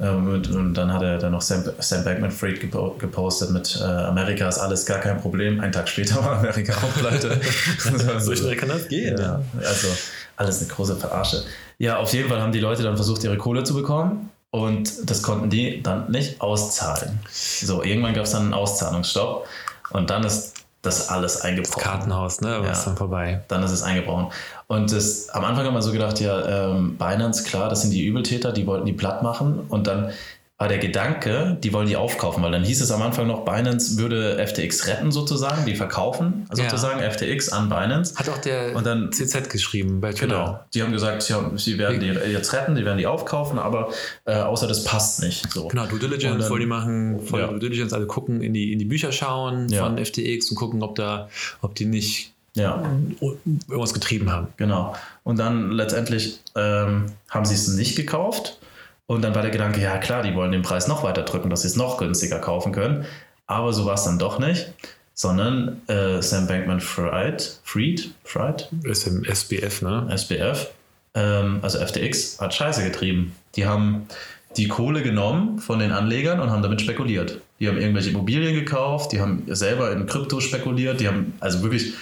[0.00, 3.84] Ähm, und, und dann hat er dann noch Sam, Sam Bankman-Fried gepo gepostet mit äh,
[3.84, 5.60] Amerika ist alles gar kein Problem.
[5.60, 7.40] Einen Tag später war Amerika auch pleite.
[8.18, 9.40] So schnell kann das gehen, ja.
[9.64, 9.88] Also
[10.36, 11.44] alles eine große Verarsche.
[11.78, 14.30] Ja, auf jeden Fall haben die Leute dann versucht, ihre Kohle zu bekommen.
[14.50, 17.18] Und das konnten die dann nicht auszahlen.
[17.30, 19.46] So, irgendwann gab es dann einen Auszahlungsstopp.
[19.90, 20.55] Und dann ist
[20.86, 22.54] das alles eingebrochen Kartenhaus, ne?
[22.56, 22.72] Aber Ja.
[22.72, 23.42] ist dann vorbei.
[23.48, 24.28] dann ist es eingebrochen.
[24.68, 28.04] Und das, am Anfang haben wir so gedacht, ja, ähm, Binance, klar, das sind die
[28.04, 29.60] Übeltäter, die wollten die platt machen.
[29.68, 30.10] Und dann
[30.58, 33.98] war der Gedanke, die wollen die aufkaufen, weil dann hieß es am Anfang noch, Binance
[33.98, 36.64] würde FTX retten sozusagen, die verkaufen Ja.
[36.64, 38.14] sozusagen FTX an Binance.
[38.16, 40.26] Hat auch der Und dann- CZ geschrieben bei Twitter.
[40.44, 40.60] Genau.
[40.72, 43.90] Die haben gesagt, ja, sie werden die jetzt retten, die werden die aufkaufen, aber
[44.24, 45.52] äh, außer das passt nicht.
[45.52, 45.68] So.
[45.68, 47.48] Genau, Due Diligence dann- wollen die machen, voll Ja.
[47.48, 49.84] Due Diligence, also gucken, in die, in die Bücher schauen Ja.
[49.84, 51.28] von FTX und gucken, ob da,
[51.60, 52.82] ob die nicht Ja.
[53.20, 54.48] irgendwas getrieben haben.
[54.56, 54.94] Genau.
[55.22, 58.58] Und dann letztendlich ähm, haben sie es nicht gekauft.
[59.06, 61.62] Und dann war der Gedanke, ja klar, die wollen den Preis noch weiter drücken, dass
[61.62, 63.04] sie es noch günstiger kaufen können.
[63.46, 64.72] Aber so war es dann doch nicht,
[65.14, 70.08] sondern äh, Sam Bankman Fried, Fried, Fried, Ist im SBF, ne?
[70.10, 70.70] SBF,
[71.14, 73.36] ähm, also FTX, hat Scheiße getrieben.
[73.54, 74.08] Die haben
[74.56, 77.40] die Kohle genommen von den Anlegern und haben damit spekuliert.
[77.60, 81.94] Die haben irgendwelche Immobilien gekauft, die haben selber in Krypto spekuliert, die haben also wirklich,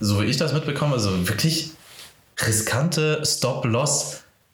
[0.00, 1.70] so wie ich das mitbekomme, also wirklich
[2.44, 3.24] riskante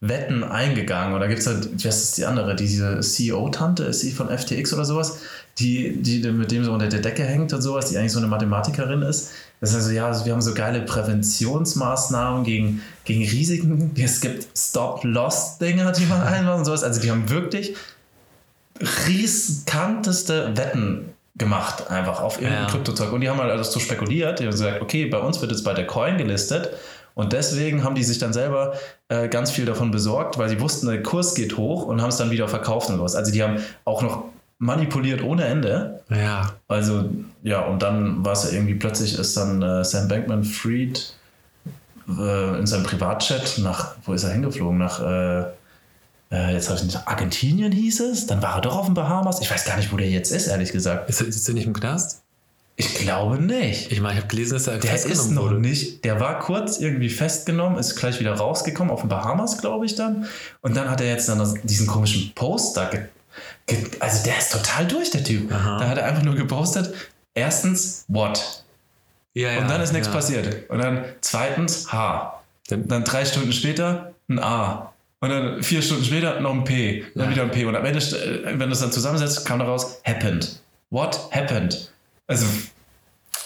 [0.02, 1.18] Stop-Loss-Wetten eingegangen.
[1.20, 4.84] Da gibt es halt, was ist die andere, diese CEO-Tante, ist sie von FTX oder
[4.84, 5.18] sowas,
[5.58, 8.28] die, die mit dem so unter der Decke hängt und sowas, die eigentlich so eine
[8.28, 9.30] Mathematikerin ist.
[9.60, 13.92] Das ist also, ja, wir haben so geile Präventionsmaßnahmen gegen, gegen Risiken.
[13.96, 16.82] Es gibt Stop-Loss-Dinger, die man einmacht und sowas.
[16.82, 17.76] Also die haben wirklich
[19.06, 22.70] riskanteste Wetten gemacht, einfach auf irgendein Ja.
[22.70, 23.12] Kryptozeug.
[23.12, 24.40] Und die haben halt alles so spekuliert.
[24.40, 26.70] Die haben gesagt, okay, bei uns wird jetzt bei der Coin gelistet.
[27.14, 28.74] Und deswegen haben die sich dann selber
[29.08, 32.16] äh, ganz viel davon besorgt, weil sie wussten, der Kurs geht hoch und haben es
[32.16, 33.14] dann wieder verkauft und was.
[33.14, 34.24] Also die haben auch noch
[34.58, 36.00] manipuliert ohne Ende.
[36.08, 36.54] Ja.
[36.68, 37.10] Also,
[37.42, 41.14] ja, und dann war es ja irgendwie plötzlich ist dann äh, Sam Bankman Fried
[42.08, 44.78] äh, in seinem Privatchat nach, wo ist er hingeflogen?
[44.78, 45.40] Nach, äh,
[46.30, 48.26] äh, jetzt habe ich nicht, Argentinien hieß es?
[48.26, 49.40] Dann war er doch auf den Bahamas.
[49.40, 51.10] Ich weiß gar nicht, wo der jetzt ist, ehrlich gesagt.
[51.10, 52.22] Ist, ist er nicht im Knast?
[52.76, 53.92] Ich glaube nicht.
[53.92, 55.60] Ich meine, ich habe gelesen, dass er Der ist festgenommen noch wurde.
[55.60, 56.04] nicht.
[56.04, 60.26] Der war kurz irgendwie festgenommen, ist gleich wieder rausgekommen, auf den Bahamas, glaube ich dann.
[60.62, 62.86] Und dann hat er jetzt dann diesen komischen Post da.
[62.88, 63.02] Ge,
[63.66, 65.52] ge, also der ist total durch, der Typ.
[65.52, 65.78] Aha.
[65.78, 66.92] Da hat er einfach nur gepostet:
[67.34, 68.64] erstens, what?
[69.34, 70.14] Ja, ja, Und dann ist nichts ja.
[70.14, 70.68] passiert.
[70.70, 72.42] Und dann zweitens, H.
[72.68, 74.92] Dann- Dann drei Stunden später ein A.
[75.20, 77.04] Und dann vier Stunden später noch ein P.
[77.14, 77.64] Dann wieder ein P.
[77.64, 78.00] Und am Ende,
[78.44, 80.60] wenn du es dann zusammensetzt, kam daraus happened.
[80.90, 81.91] What happened?
[82.26, 82.46] Also,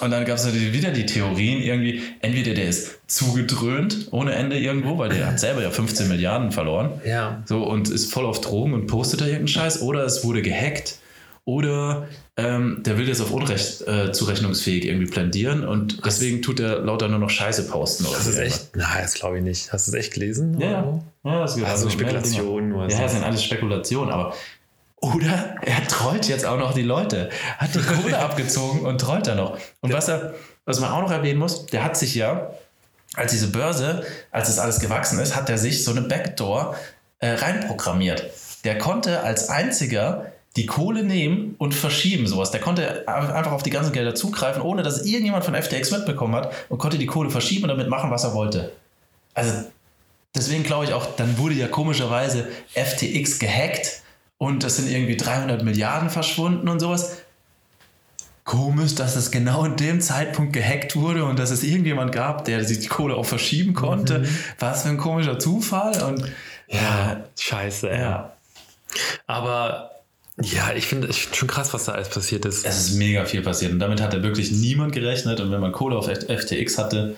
[0.01, 4.59] und dann gab es natürlich wieder die Theorien irgendwie, entweder der ist zugedröhnt ohne Ende
[4.59, 7.01] irgendwo, weil der hat selber ja 15 Milliarden verloren.
[7.05, 7.43] Ja.
[7.47, 9.83] So und ist voll auf Drogen und postet da irgendeinen Scheiß.
[9.83, 10.99] Oder es wurde gehackt.
[11.47, 16.81] Oder ähm, der will das auf Unrecht äh, zurechnungsfähig irgendwie plädieren und deswegen tut er
[16.81, 18.05] lauter nur noch Scheiße posten.
[18.05, 18.47] Oder es irgendwas.
[18.47, 18.77] echt?
[18.77, 19.73] Nein, das glaube ich nicht.
[19.73, 20.61] Hast du es echt gelesen?
[20.61, 20.83] Ja, ja.
[21.23, 21.33] Oder?
[21.33, 22.91] ja das Also Spekulationen.
[22.91, 24.35] Ja, das sind alles Spekulationen, aber.
[25.15, 27.31] Oder er trollt jetzt auch noch die Leute.
[27.59, 29.57] Hat die Kohle abgezogen und trollt da noch.
[29.81, 30.35] Und was, er,
[30.65, 32.51] was man auch noch erwähnen muss, der hat sich ja,
[33.15, 36.75] als diese Börse, als es alles gewachsen ist, hat er sich so eine Backdoor
[37.21, 38.25] äh, reinprogrammiert.
[38.65, 42.51] Der konnte als einziger die Kohle nehmen und verschieben, sowas.
[42.51, 46.53] Der konnte einfach auf die ganzen Gelder zugreifen, ohne dass irgendjemand von FTX mitbekommen hat
[46.69, 48.73] und konnte die Kohle verschieben und damit machen, was er wollte.
[49.35, 49.53] Also
[50.35, 54.03] deswegen glaube ich auch, dann wurde ja komischerweise FTX gehackt
[54.39, 57.19] und es sind irgendwie 300 Milliarden verschwunden und sowas.
[58.45, 62.65] Komisch, dass es genau in dem Zeitpunkt gehackt wurde und dass es irgendjemand gab, der
[62.65, 64.29] sich die Kohle auch verschieben konnte.
[64.61, 66.01] Was für ein komischer Zufall.
[66.05, 66.33] Und
[66.69, 67.95] Ja, scheiße, ja.
[67.95, 68.33] ja,
[69.27, 69.91] Aber
[70.41, 72.67] ja, ich finde es schon krass, was da alles passiert ist.
[72.67, 75.41] es ist mega viel passiert und damit hat ja wirklich niemand gerechnet.
[75.41, 77.17] Und wenn man Kohle auf FTX hatte,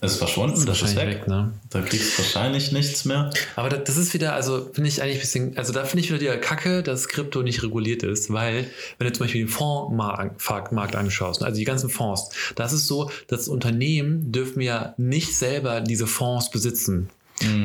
[0.00, 1.08] ist verschwunden, das ist weg.
[1.08, 1.52] weg, ne?
[1.70, 3.30] Da kriegst du wahrscheinlich nichts mehr.
[3.56, 6.12] Aber das, das ist wieder, also finde ich eigentlich ein bisschen, also da finde ich
[6.12, 8.68] wieder die Kacke, dass Krypto nicht reguliert ist, weil,
[8.98, 13.10] wenn du zum Beispiel den Fondsmarkt Markt anschaust, also die ganzen Fonds, das ist so,
[13.26, 17.10] dass Unternehmen dürfen ja nicht selber diese Fonds besitzen.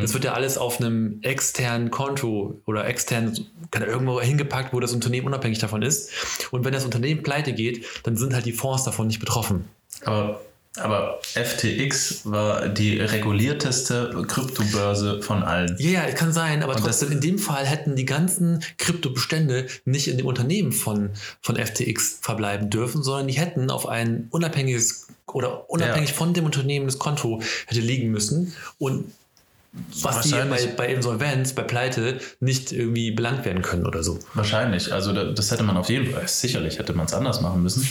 [0.01, 3.35] Das wird ja alles auf einem externen Konto oder extern
[3.71, 6.11] kann irgendwo hingepackt, wo das Unternehmen unabhängig davon ist.
[6.51, 9.67] Und wenn das Unternehmen pleite geht, dann sind halt die Fonds davon nicht betroffen.
[10.05, 10.41] Aber
[10.79, 15.75] Aber FTX war die regulierteste Kryptobörse von allen.
[15.79, 20.07] Ja, ja, kann sein, aber Und trotzdem, in dem Fall hätten die ganzen Kryptobestände nicht
[20.07, 21.11] in dem Unternehmen von,
[21.41, 26.15] von FTX verbleiben dürfen, sondern die hätten auf ein unabhängiges oder unabhängig Ja.
[26.15, 29.11] von dem Unternehmen das Konto hätte liegen müssen und
[30.01, 34.19] was die bei, bei Insolvenz, bei Pleite nicht irgendwie belangt werden können oder so.
[34.35, 34.93] Wahrscheinlich.
[34.93, 37.87] Also da- das hätte man auf jeden Fall, sicherlich hätte man es anders machen müssen.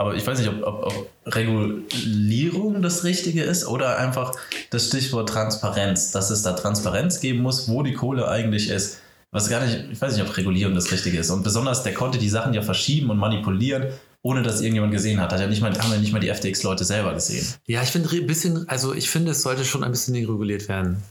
[0.00, 4.32] Aber ich weiß nicht, ob, ob, ob Regulierung das Richtige ist oder einfach
[4.70, 9.02] das Stichwort Transparenz, dass es da Transparenz geben muss, wo die Kohle eigentlich ist.
[9.30, 11.28] Was gar nicht, ich weiß nicht, ob Regulierung das Richtige ist.
[11.28, 13.88] Und besonders, der konnte die Sachen ja verschieben und manipulieren,
[14.22, 15.34] ohne dass irgendjemand gesehen hat.
[15.34, 17.46] Hat ja nicht mal, haben ja nicht mal die FTX-Leute selber gesehen.
[17.66, 21.02] Ja, ich finde ein bisschen, also ich finde, es sollte schon ein bisschen reguliert werden.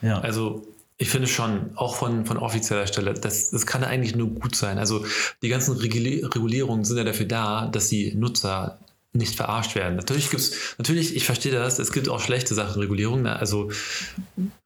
[0.00, 0.20] Ja.
[0.20, 0.66] Also
[1.00, 4.78] ich finde schon, auch von, von offizieller Stelle, das, das kann eigentlich nur gut sein.
[4.78, 5.04] Also
[5.42, 8.80] die ganzen Reguli- Regulierungen sind ja dafür da, dass die Nutzer
[9.12, 9.96] nicht verarscht werden.
[9.96, 13.36] Natürlich gibt's, natürlich, ich verstehe das, es gibt auch schlechte Sachen, Regulierungen, ne?
[13.36, 13.70] also,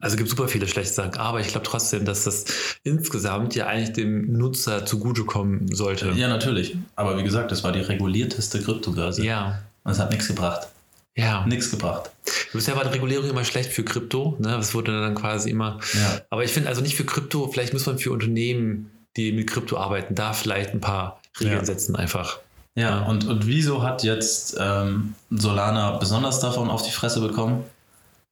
[0.01, 2.47] also es gibt super viele schlechte Sachen, aber ich glaube trotzdem, dass das
[2.83, 6.13] insgesamt ja eigentlich dem Nutzer zugutekommen sollte.
[6.17, 6.77] ja, natürlich.
[6.97, 9.25] Aber wie gesagt, das war die regulierteste Kryptobörse.
[9.25, 9.63] Ja.
[9.85, 10.69] Und es hat nichts gebracht.
[11.17, 11.45] Ja.
[11.47, 12.11] Nichts gebracht.
[12.53, 14.37] Bisher war die Regulierung immer schlecht für Krypto.
[14.39, 14.49] Ne?
[14.49, 15.79] Das wurde dann quasi immer.
[15.95, 16.21] Ja.
[16.31, 19.77] Aber ich finde also nicht für Krypto, vielleicht muss man für Unternehmen, die mit Krypto
[19.77, 21.65] arbeiten, da vielleicht ein paar Regeln Ja.
[21.65, 22.39] setzen einfach.
[22.75, 27.65] Ja, und, und wieso hat jetzt ähm, Solana besonders davon auf die Fresse bekommen?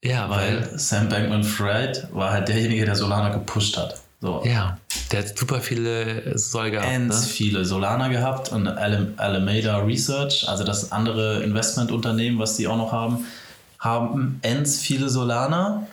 [0.03, 0.63] Ja, weil.
[0.71, 4.01] Weil Sam Bankman Fried war halt derjenige, der Solana gepusht hat.
[4.21, 4.43] So.
[4.45, 4.77] Ja,
[5.13, 6.89] der hat super viele Soll gehabt.
[6.93, 7.27] Ends Ne?
[7.27, 12.93] viele Solana gehabt und Alam- Alameda Research, also das andere Investmentunternehmen, was die auch noch
[12.93, 13.25] haben,
[13.79, 15.87] haben ends viele Solana.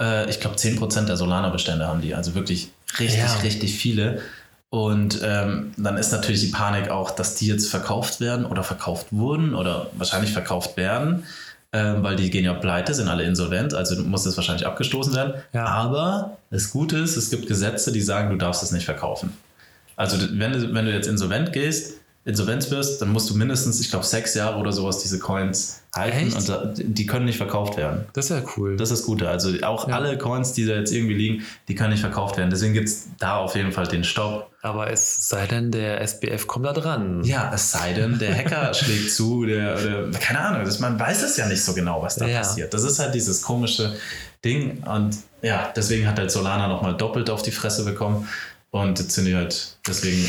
[0.00, 2.70] Äh, ich glaube, 10% der Solana-Bestände haben die, also wirklich
[3.00, 3.34] richtig, Ja.
[3.42, 4.22] richtig viele.
[4.70, 9.06] Und ähm, dann ist natürlich die Panik auch, dass die jetzt verkauft werden oder verkauft
[9.10, 11.24] wurden oder wahrscheinlich verkauft werden,
[11.74, 15.34] ähm, weil die gehen ja pleite, sind alle insolvent, also muss das wahrscheinlich abgestoßen werden.
[15.52, 15.66] Ja.
[15.66, 19.32] Aber das Gute ist, es gibt Gesetze, die sagen, du darfst es nicht verkaufen.
[19.96, 21.94] Also wenn du, wenn du jetzt insolvent gehst,
[22.24, 26.26] insolvent wirst, dann musst du mindestens, ich glaube, sechs Jahre oder sowas diese Coins halten
[26.28, 26.48] Echt?
[26.50, 28.04] und die können nicht verkauft werden.
[28.14, 28.76] Das ist ja cool.
[28.76, 29.28] Das ist das Gute.
[29.28, 29.94] Also auch Ja.
[29.94, 32.50] alle Coins, die da jetzt irgendwie liegen, die können nicht verkauft werden.
[32.50, 34.50] Deswegen gibt es da auf jeden Fall den Stopp.
[34.62, 37.22] Aber es sei denn, der SBF kommt da dran.
[37.24, 41.22] Ja, es sei denn, der Hacker schlägt zu, der, oder keine Ahnung, das, man weiß
[41.22, 42.38] es ja nicht so genau, was da Ja.
[42.38, 42.72] passiert.
[42.74, 43.94] Das ist halt dieses komische
[44.44, 48.26] Ding und ja, deswegen hat halt Solana nochmal doppelt auf die Fresse bekommen
[48.70, 50.28] und jetzt sind die halt deswegen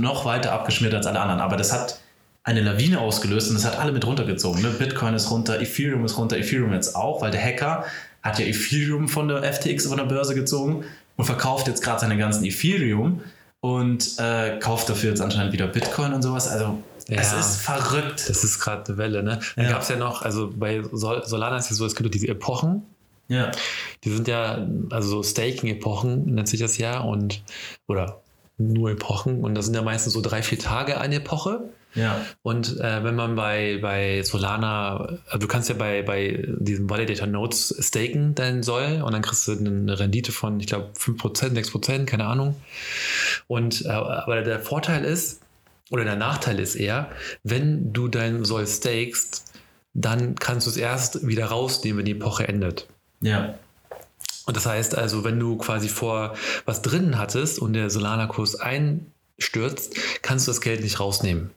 [0.00, 1.40] noch weiter abgeschmiert als alle anderen.
[1.40, 1.98] Aber das hat
[2.44, 4.62] eine Lawine ausgelöst und das hat alle mit runtergezogen.
[4.62, 4.68] Ne?
[4.70, 7.84] Bitcoin ist runter, Ethereum ist runter, Ethereum jetzt auch, weil der Hacker
[8.22, 10.84] hat ja Ethereum von der FTX von der Börse gezogen
[11.16, 13.20] und verkauft jetzt gerade seine ganzen Ethereum
[13.60, 16.48] und äh, kauft dafür jetzt anscheinend wieder Bitcoin und sowas.
[16.48, 17.40] Also es Ja.
[17.40, 18.28] ist verrückt.
[18.28, 19.40] Das ist gerade eine Welle, ne?
[19.56, 19.72] Dann Ja.
[19.72, 22.82] gab es ja noch, also bei Sol Solana ist ja so, es gibt diese Epochen,
[23.28, 23.50] Ja,
[24.04, 27.42] die sind ja, also so Staking-Epochen nennt sich das ja und,
[27.88, 28.20] oder
[28.58, 31.70] nur Epochen und das sind ja meistens so drei, vier Tage eine Epoche.
[31.94, 36.90] Ja, Und äh, wenn man bei, bei Solana, also du kannst ja bei, bei diesem
[36.90, 41.54] Validator Nodes staken dein Soll und dann kriegst du eine Rendite von, ich glaube, 5%,
[41.54, 42.56] 6%, keine Ahnung.
[43.46, 45.40] Und äh, aber der Vorteil ist,
[45.90, 47.10] oder der Nachteil ist eher,
[47.42, 49.44] wenn du dein Soll stakest,
[49.92, 52.88] dann kannst du es erst wieder rausnehmen, wenn die Epoche endet.
[53.20, 53.54] ja,
[54.46, 56.34] Und das heißt also, wenn du quasi vor
[56.64, 61.50] was drinnen hattest und der Solana-Kurs einstürzt, kannst du das Geld nicht rausnehmen.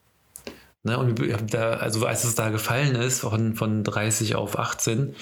[0.83, 0.97] Ne?
[0.97, 1.19] Und
[1.53, 5.15] da, also als es da gefallen ist, von, von 30 auf 18,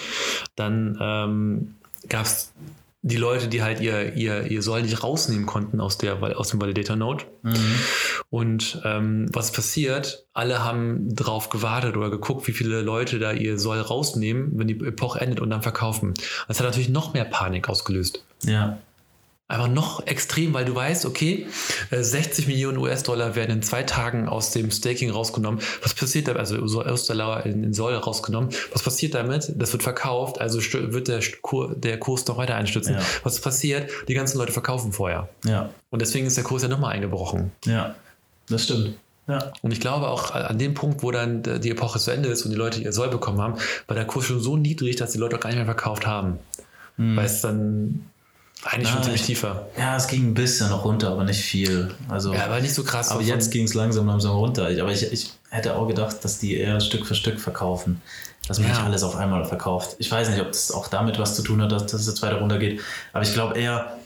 [0.56, 1.76] dann ähm,
[2.10, 2.54] gab es
[3.08, 6.60] die Leute, die halt ihr, ihr, ihr Soll nicht rausnehmen konnten aus, der, aus dem
[6.60, 7.26] Validator-Node.
[7.44, 7.56] mhm.
[8.32, 10.26] Und ähm, was passiert?
[10.34, 14.80] Alle haben drauf gewartet oder geguckt, wie viele Leute da ihr Soll rausnehmen, wenn die
[14.84, 16.16] Epoche endet und dann verkaufen.
[16.48, 18.26] Das hat natürlich noch mehr Panik ausgelöst.
[18.44, 18.80] ja,
[19.48, 21.46] Einfach noch extrem, weil du weißt, okay,
[21.92, 25.60] äh, 60 Millionen US-Dollar werden in zwei Tagen aus dem Staking rausgenommen.
[25.84, 26.32] Was passiert da?
[26.34, 28.50] Also US-Dollar in, in Soll rausgenommen.
[28.74, 29.54] Was passiert damit?
[29.56, 32.96] Das wird verkauft, also wird der, Kur, der Kurs noch weiter einstürzen.
[32.96, 33.02] Ja.
[33.22, 33.92] Was passiert?
[34.08, 35.30] Die ganzen Leute verkaufen vorher.
[35.46, 37.52] ja, Und deswegen ist der Kurs ja nochmal eingebrochen.
[37.66, 37.94] ja,
[38.50, 38.96] das stimmt.
[39.28, 42.44] Ja, Und ich glaube auch an dem Punkt, wo dann die Epoche zu Ende ist
[42.46, 43.56] und die Leute ihr Soll bekommen haben,
[43.88, 46.40] war der Kurs schon so niedrig, dass die Leute auch gar nicht mehr verkauft haben.
[46.98, 48.06] Weil es dann
[48.66, 49.68] eigentlich schon ziemlich ich- tiefer.
[49.78, 51.94] ja, es ging ein bisschen noch runter, aber nicht viel.
[52.10, 53.12] Also, Ja, aber nicht so krass.
[53.12, 54.70] aber jetzt ging es langsam, langsam runter.
[54.72, 58.02] Ich, aber ich, ich hätte auch gedacht, dass die eher Stück für Stück verkaufen.
[58.48, 58.74] Dass man Ja.
[58.76, 59.96] nicht alles auf einmal verkauft.
[60.00, 62.22] Ich weiß nicht, ob das auch damit was zu tun hat, dass, dass es jetzt
[62.22, 62.80] weiter runtergeht.
[63.14, 63.98] Aber ich glaube eher,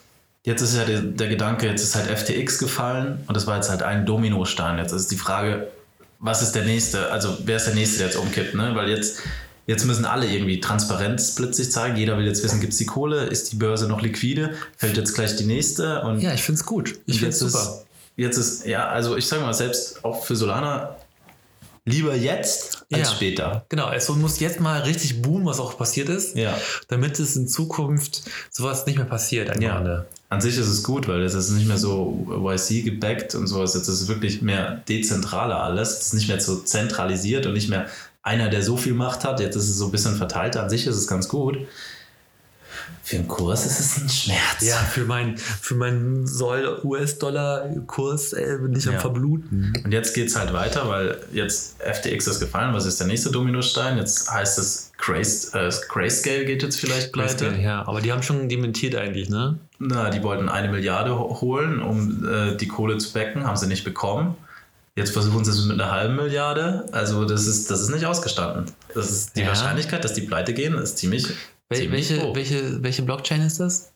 [0.45, 3.69] jetzt ist ja der, der Gedanke, jetzt ist halt FTX gefallen und das war jetzt
[3.69, 4.77] halt ein Dominostein.
[4.77, 5.67] Jetzt ist die Frage,
[6.19, 7.11] was ist der nächste?
[7.11, 8.55] Also wer ist der nächste, der jetzt umkippt?
[8.55, 8.71] Ne?
[8.75, 9.19] Weil jetzt
[9.69, 11.95] Jetzt müssen alle irgendwie Transparenz plötzlich zeigen.
[11.95, 13.25] Jeder will jetzt wissen, gibt es die Kohle?
[13.25, 14.55] Ist die Börse noch liquide?
[14.77, 16.01] Fällt jetzt gleich die nächste?
[16.01, 16.99] Und Ja, ich finde es gut.
[17.05, 17.59] Ich finde es super.
[17.59, 17.85] Ist,
[18.17, 20.95] jetzt ist, ja, also ich sage mal, selbst auch für Solana
[21.85, 23.15] lieber jetzt als Ja.
[23.15, 23.65] später.
[23.69, 26.57] Genau, es muss jetzt mal richtig boomen, was auch passiert ist, Ja.
[26.87, 29.61] damit es in Zukunft sowas nicht mehr passiert.
[29.61, 29.75] Ja.
[29.75, 30.07] Grunde.
[30.29, 33.73] An sich ist es gut, weil es ist nicht mehr so YC gebackt und sowas.
[33.75, 35.91] Jetzt ist es wirklich mehr dezentraler alles.
[35.99, 37.87] Es ist nicht mehr so zentralisiert und nicht mehr
[38.21, 39.39] einer, der so viel Macht hat.
[39.39, 40.63] Jetzt ist es so ein bisschen verteilter.
[40.63, 41.57] An sich ist es ganz gut.
[43.03, 44.61] Für den Kurs ist es ein Schmerz.
[44.61, 46.25] Ja, für meinen für mein
[47.19, 48.99] Soll-US-Dollar-Kurs äh, bin ich am Ja.
[48.99, 49.73] Verbluten.
[49.83, 52.73] Und jetzt geht es halt weiter, weil jetzt FTX ist gefallen.
[52.73, 53.97] Was ist der nächste Dominostein?
[53.97, 57.55] Jetzt heißt es Grace, äh, Grayscale geht jetzt vielleicht pleite.
[57.61, 59.57] Ja, aber die haben schon dementiert eigentlich, ne?
[59.79, 63.67] Na, die wollten eine Milliarde ho- holen, um äh, die Kohle zu becken, haben sie
[63.67, 64.35] nicht bekommen.
[64.99, 66.85] Jetzt versuchen sie es mit einer halben Milliarde.
[66.91, 68.65] Also das ist, das ist nicht ausgestanden.
[68.93, 69.47] Das ist die Ja.
[69.47, 71.25] Wahrscheinlichkeit, dass die pleite gehen, ist ziemlich,
[71.69, 72.35] Wel ziemlich welche, hoch.
[72.35, 73.91] welche, welche Blockchain ist das?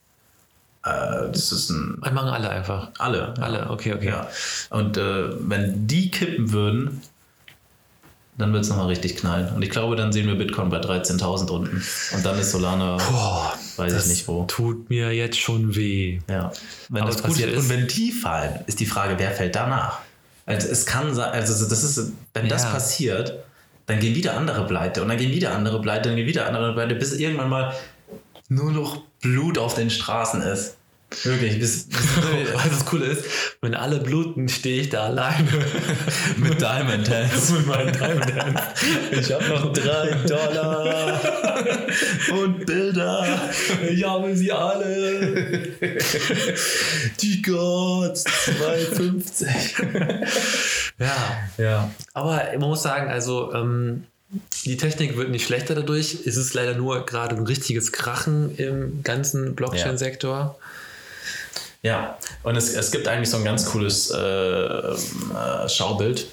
[0.86, 2.90] Äh, das ist ein, Das machen alle einfach.
[3.00, 3.34] alle.
[3.38, 3.44] ja.
[3.44, 4.08] Alle, okay, okay.
[4.10, 4.28] Ja.
[4.70, 7.02] Und äh, wenn die kippen würden,
[8.38, 9.54] dann wird es nochmal richtig knallen.
[9.54, 11.84] Und ich glaube, dann sehen wir Bitcoin bei 13.000 unten.
[12.16, 14.46] Und dann ist Solana, Boah, weiß ich nicht wo.
[14.46, 16.20] tut mir jetzt schon weh.
[16.30, 16.52] Ja.
[16.90, 20.00] Wenn Aber das passiert ist- Und wenn die fallen, ist die Frage, wer fällt danach?
[20.46, 22.72] Also es kann sein, also das ist, wenn das Ja.
[22.72, 23.44] passiert,
[23.86, 26.74] dann gehen wieder andere pleite und dann gehen wieder andere pleite, dann gehen wieder andere
[26.74, 27.74] pleite, bis irgendwann mal
[28.50, 30.76] nur noch Blut auf den Straßen ist.
[31.24, 31.88] Wirklich, bis
[32.54, 33.26] Was das Coole ist,
[33.62, 35.48] wenn alle bluten, stehe ich da alleine.
[36.38, 37.50] mit Diamond Hands.
[37.52, 38.62] mit meinen Diamond Hands.
[39.12, 41.20] Ich habe noch drei Dollar
[42.32, 43.50] und Bilder.
[43.90, 45.70] Ich habe sie alle.
[47.22, 49.48] Die Gods 250.
[51.00, 51.92] Ja, Ja.
[52.14, 54.04] aber man muss sagen, also ähm,
[54.66, 56.18] die Technik wird nicht schlechter dadurch.
[56.26, 60.58] Es ist leider nur gerade ein richtiges Krachen im ganzen Blockchain-Sektor.
[61.84, 66.28] Ja, und es, es gibt eigentlich so ein ganz cooles äh, äh, Schaubild.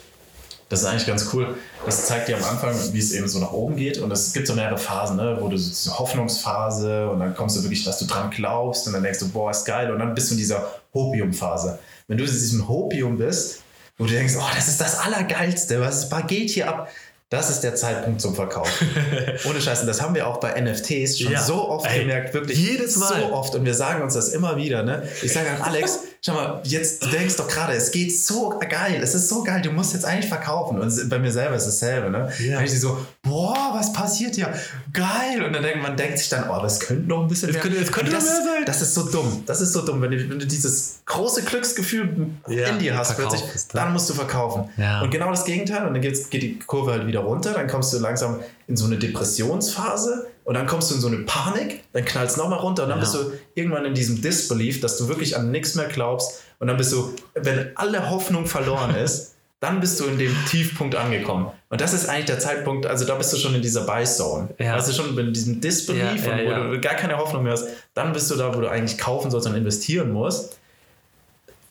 [0.68, 1.56] Das ist eigentlich ganz cool.
[1.84, 3.98] Das zeigt dir am Anfang, wie es eben so nach oben geht.
[3.98, 5.36] Und es gibt so mehrere Phasen, ne?
[5.40, 8.92] wo du so diese Hoffnungsphase und dann kommst du wirklich, dass du dran glaubst und
[8.92, 9.90] dann denkst du, boah, ist geil.
[9.90, 11.80] Und dann bist du in dieser Hopium-Phase.
[12.06, 13.62] Wenn du in diesem Hopium bist,
[13.98, 16.88] wo du denkst, oh, das ist das Allergeilste, was geht hier ab?
[17.30, 18.68] Das ist der Zeitpunkt zum Verkauf.
[19.48, 21.40] Ohne Scheiße, das haben wir auch bei NFTs schon Ja.
[21.40, 23.20] so oft Ey, gemerkt, wirklich jedes Mal.
[23.20, 23.54] so oft.
[23.54, 24.82] Und wir sagen uns das immer wieder.
[24.82, 25.08] Ne?
[25.22, 29.00] Ich sage an Alex, schau mal, jetzt du denkst doch gerade, es geht so geil,
[29.02, 30.78] es ist so geil, du musst jetzt eigentlich verkaufen.
[30.78, 32.10] Und bei mir selber ist es dasselbe.
[32.10, 32.30] Ne?
[32.40, 32.58] Ja.
[32.58, 34.52] Wenn ich so, boah, was passiert hier?
[34.92, 35.42] Geil.
[35.44, 37.60] Und dann denkt man denkt sich dann, oh, es könnte noch ein bisschen mehr.
[37.60, 38.64] könnte- es könnte das, noch mehr sein.
[38.66, 39.42] Das ist so dumm.
[39.46, 43.16] Das ist so dumm, wenn du, wenn du dieses große Glücksgefühl Ja, in dir hast,
[43.16, 43.48] plötzlich, ne?
[43.72, 44.68] dann musst du verkaufen.
[44.76, 45.00] Ja.
[45.00, 45.86] Und genau das Gegenteil.
[45.86, 47.52] Und dann geht die Kurve halt wieder runter.
[47.52, 50.26] Dann kommst du langsam in so eine Depressionsphase.
[50.44, 51.84] Und dann kommst du in so eine Panik.
[51.92, 52.84] Dann knallst du nochmal runter.
[52.84, 53.04] Und dann Ja.
[53.04, 56.42] bist du irgendwann in diesem Disbelief, dass du wirklich an nichts mehr glaubst.
[56.58, 60.94] Und dann bist du, wenn alle Hoffnung verloren ist, dann bist du in dem Tiefpunkt
[60.96, 61.48] angekommen.
[61.68, 64.48] Und das ist eigentlich der Zeitpunkt, also da bist du schon in dieser Buy-Zone.
[64.58, 64.76] Ja.
[64.76, 66.70] Weißt du schon, in diesem Disbelief, Ja, ja, und wo ja.
[66.72, 69.46] du gar keine Hoffnung mehr hast, dann bist du da, wo du eigentlich kaufen sollst
[69.46, 70.56] und investieren musst.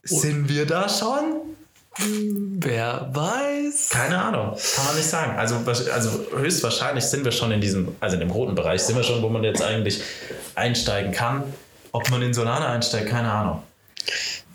[0.04, 1.42] Sind wir da schon?
[2.02, 3.90] Wer weiß?
[3.90, 5.38] Keine Ahnung, kann man nicht sagen.
[5.38, 9.04] Also, also höchstwahrscheinlich sind wir schon in diesem, also in dem roten Bereich, sind wir
[9.04, 10.02] schon, wo man jetzt eigentlich
[10.56, 11.44] einsteigen kann.
[11.92, 13.64] Ob man in Solana einsteigt, keine Ahnung.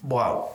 [0.02, 0.53] Boah,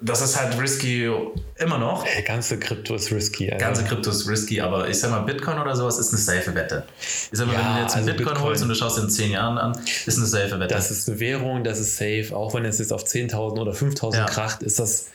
[0.00, 1.10] das ist halt risky
[1.56, 2.04] immer noch.
[2.04, 3.50] Der ganze Krypto ist risky.
[3.50, 3.64] Also.
[3.64, 6.84] Ganze Krypto ist risky, aber ich sag mal, Bitcoin oder sowas ist eine safe Wette.
[7.00, 8.98] Ich sag mal, Ja, wenn du jetzt einen also Bitcoin, Bitcoin- holst und du schaust
[8.98, 9.72] in 10 Jahren an,
[10.06, 10.74] ist eine safe Wette.
[10.74, 12.28] Das ist eine Währung, das ist safe.
[12.34, 14.26] Auch wenn es jetzt auf 10.000 oder 5.000 Ja.
[14.26, 15.06] kracht, ist das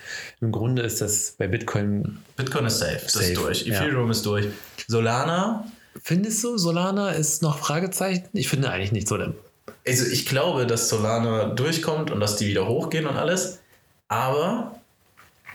[0.42, 2.18] im Grunde ist das bei Bitcoin.
[2.36, 3.66] Bitcoin ist safe, das Safe, ist durch.
[3.68, 3.76] ja.
[3.82, 4.48] Ethereum ist durch.
[4.88, 5.66] Solana,
[6.04, 8.24] Findest du, Solana ist noch Fragezeichen?
[8.34, 9.18] Ich finde eigentlich nicht so.
[9.18, 9.36] denn-
[9.86, 13.60] also ich glaube, dass Solana durchkommt und dass die wieder hochgehen und alles,
[14.12, 14.76] aber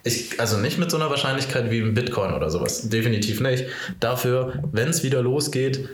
[0.03, 2.89] ich, also nicht mit so einer Wahrscheinlichkeit wie ein Bitcoin oder sowas.
[2.89, 3.67] Definitiv nicht.
[4.01, 5.89] Dafür, wenn es wieder losgeht,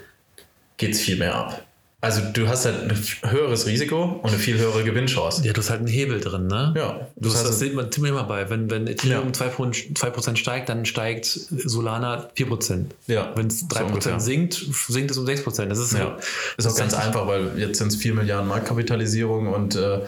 [0.77, 1.67] geht es viel mehr ab.
[2.01, 5.45] Also du hast halt ein höheres Risiko und eine viel höhere Gewinnchance.
[5.47, 6.75] Ja, du hast halt einen Hebel drin, ne?
[6.77, 8.51] Ja, Du das hast, das sieht man immer bei.
[8.51, 9.47] Wenn, wenn Ethereum Ja.
[9.47, 12.87] 2%, 2% steigt, dann steigt Solana 4%.
[13.07, 14.21] Ja, Wenn es so 3% ungefähr.
[14.21, 14.55] sinkt,
[14.89, 15.67] sinkt es um 6%.
[15.67, 16.19] Das ist, Ja,
[16.57, 20.01] ist auch ganz einfach, weil jetzt sind es 4 Milliarden Marktkapitalisierung und äh,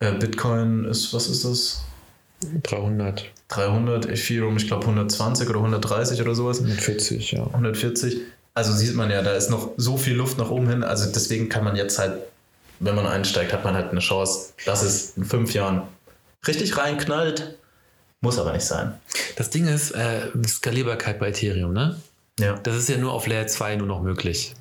[0.00, 1.82] äh, Bitcoin ist, was ist das?
[2.62, 6.60] 300, 300, Ethereum, ich glaube 120 oder 130 oder sowas.
[6.60, 7.46] 140, ja.
[7.46, 8.20] 140.
[8.54, 10.82] Also sieht man ja, da ist noch so viel Luft nach oben hin.
[10.82, 12.18] Also deswegen kann man jetzt halt,
[12.80, 15.82] wenn man einsteigt, hat man halt eine Chance, dass es in fünf Jahren
[16.46, 17.56] richtig reinknallt.
[18.20, 18.94] Muss aber nicht sein.
[19.36, 22.00] Das Ding ist, äh, Skalierbarkeit bei Ethereum, ne?
[22.38, 22.58] Ja.
[22.62, 24.54] Das ist ja nur auf Layer 2 nur noch möglich.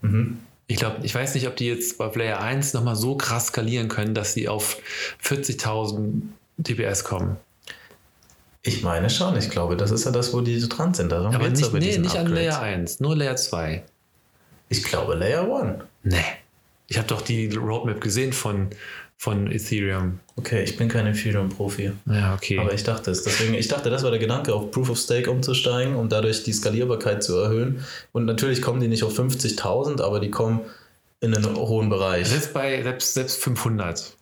[0.00, 0.38] Mhm.
[0.68, 3.88] Ich glaube, ich weiß nicht, ob die jetzt bei Layer 1 nochmal so krass skalieren
[3.88, 4.78] können, dass sie auf
[5.22, 6.22] 40.000
[6.58, 7.36] dps kommen.
[8.62, 9.36] Ich meine schon.
[9.36, 11.12] Ich glaube, das ist ja das, wo die so dran sind.
[11.12, 12.26] Darum Aber nicht, nee, nicht an.
[12.26, 13.84] Layer 1, nur Layer 2.
[14.68, 15.82] Ich glaube Layer 1.
[16.02, 16.16] Nee.
[16.88, 18.70] Ich habe doch die Roadmap gesehen von,
[19.16, 20.20] von Ethereum.
[20.36, 21.92] Okay, ich bin kein Ethereum-Profi.
[22.06, 22.58] Ja, okay.
[22.58, 23.22] Aber ich dachte es.
[23.22, 26.52] Deswegen, ich dachte, das war der Gedanke, auf Proof of Stake umzusteigen, um dadurch die
[26.52, 27.84] Skalierbarkeit zu erhöhen.
[28.12, 30.60] Und natürlich kommen die nicht auf 50.000, aber die kommen
[31.20, 32.28] in einen hohen Bereich.
[32.28, 34.15] selbst bei selbst, selbst 500.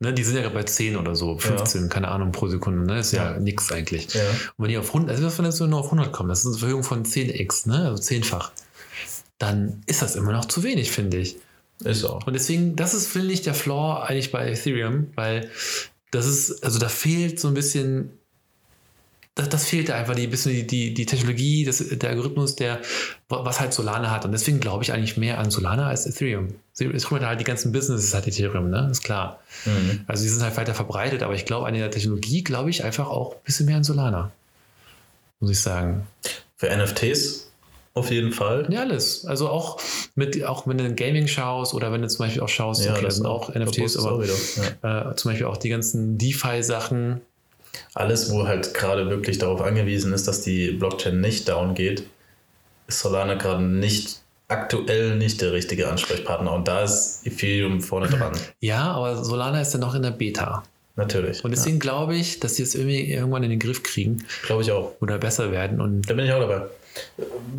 [0.00, 2.86] Ne, die sind ja gerade bei 10 oder so, 15, keine Ahnung, pro Sekunde.
[2.86, 3.00] Ne?
[3.00, 3.40] Ist ja, Ja.
[3.40, 4.14] nix eigentlich.
[4.14, 4.20] Ja.
[4.56, 6.46] Und wenn die auf 100, also was, wenn das nur auf 100 kommen, das ist
[6.46, 7.86] eine Verhöhung von 10x, ne?
[7.88, 8.52] also zehnfach,
[9.38, 11.36] dann ist das immer noch zu wenig, finde ich.
[11.84, 12.26] Ist auch.
[12.26, 15.50] Und deswegen, das ist, finde ich, der Flaw eigentlich bei Ethereum, weil
[16.10, 18.17] das ist, also da fehlt so ein bisschen,
[19.38, 22.80] das, das fehlt da einfach die bisschen die, die, die Technologie, das, der Algorithmus, der,
[23.28, 24.24] was halt Solana hat.
[24.24, 26.48] Und deswegen glaube ich eigentlich mehr an Solana als Ethereum.
[26.78, 28.88] Es kommen halt die ganzen Businesses hat Ethereum, ne?
[28.90, 29.40] Ist klar.
[29.64, 30.00] Mhm.
[30.08, 33.08] Also die sind halt weiter verbreitet, aber ich glaube an der Technologie glaube ich einfach
[33.08, 34.32] auch ein bisschen mehr an Solana.
[35.38, 36.06] Muss ich sagen.
[36.56, 37.48] Für NFTs
[37.94, 38.66] auf jeden Fall.
[38.70, 39.24] Ja, alles.
[39.24, 39.80] Also auch
[40.14, 43.02] mit, auch wenn du in Gaming schaust oder wenn du zum Beispiel auch schaust, okay,
[43.02, 44.24] das sind auch NFTs, Robust aber.
[44.24, 45.10] Ja.
[45.10, 47.20] äh, zum Beispiel auch die ganzen DeFi-Sachen.
[47.94, 52.04] Alles, wo halt gerade wirklich darauf angewiesen ist, dass die Blockchain nicht down geht,
[52.86, 56.52] ist Solana gerade nicht aktuell nicht der richtige Ansprechpartner.
[56.52, 58.32] Und da ist Ethereum vorne dran.
[58.60, 60.62] Ja, aber Solana ist ja noch in der Beta.
[60.96, 61.44] Natürlich.
[61.44, 64.72] Und deswegen glaube ich, dass sie es irgendwie irgendwann in den Griff kriegen Glaube ich
[64.72, 64.94] auch.
[65.00, 65.80] oder besser werden.
[65.80, 66.62] Und Da bin ich auch dabei.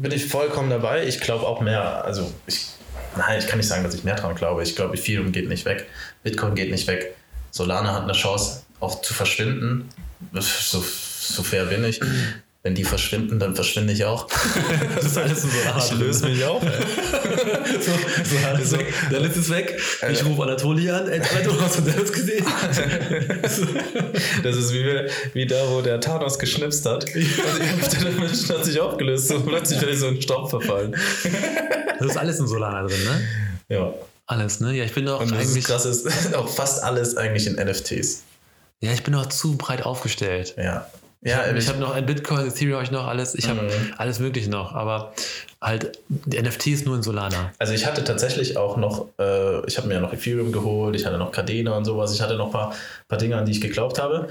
[0.01, 1.07] Bin ich vollkommen dabei.
[1.07, 2.67] Ich glaube auch mehr, also ich,
[3.15, 4.61] nein, ich kann nicht sagen, dass ich mehr dran glaube.
[4.63, 5.85] Ich glaube, Ethereum geht nicht weg,
[6.23, 7.15] Bitcoin geht nicht weg.
[7.51, 9.89] Solana hat eine Chance, auch zu verschwinden.
[10.33, 10.83] So,
[11.19, 11.99] so fair bin ich.
[12.61, 14.27] Wenn die verschwinden, dann verschwinde ich auch.
[14.95, 15.77] das ist alles in Solana.
[15.77, 16.61] Ich löse mich auf.
[17.81, 17.91] so,
[18.23, 18.77] so, also,
[19.09, 19.79] Dennis ist weg.
[20.11, 21.07] Ich rufe Anatoli an.
[21.07, 22.45] Ey, du hast du Dennis gesehen?
[24.43, 27.05] Das ist wie, wie da, wo der Thanos geschnipst hat.
[27.05, 29.29] Und der Mensch hat sich aufgelöst.
[29.29, 30.97] So plötzlich bin ich so in Staub verfallen.
[31.97, 33.21] Das ist alles in Solana drin, ne?
[33.69, 33.93] Ja.
[34.25, 34.73] Alles, ne?
[34.75, 35.59] Ja, ich bin doch Und das eigentlich.
[35.59, 38.23] ist krass ist auch fast alles eigentlich in NFTs.
[38.81, 40.55] Ja, ich bin noch zu breit aufgestellt.
[40.57, 40.87] Ja.
[41.21, 43.35] Ja, ich habe noch ein Bitcoin, Ethereum habe ich noch alles.
[43.35, 43.93] Ich habe Mhm.
[43.97, 45.11] alles mögliche noch, aber
[45.61, 47.51] halt die NFTs nur in Solana.
[47.59, 51.05] Also ich hatte tatsächlich auch noch, äh, ich habe mir ja noch Ethereum geholt, ich
[51.05, 52.73] hatte noch Cardano und sowas, ich hatte noch ein paar,
[53.09, 54.29] paar Dinge, an die ich geglaubt habe.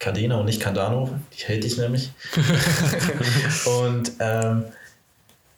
[0.00, 2.10] Cardano und nicht Cardano, die hate ich nämlich.
[3.66, 4.64] und ähm,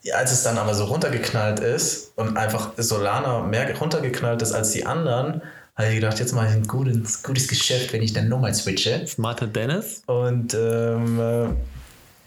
[0.03, 4.73] ja, als es dann aber so runtergeknallt ist und einfach Solana mehr runtergeknallt ist als
[4.73, 5.41] die anderen,
[5.77, 9.07] habe ich gedacht, jetzt mache ich ein gutes, gutes Geschäft, wenn ich dann nochmal switche.
[9.07, 10.03] Smarter Dennis?
[10.07, 11.49] Und ähm, äh,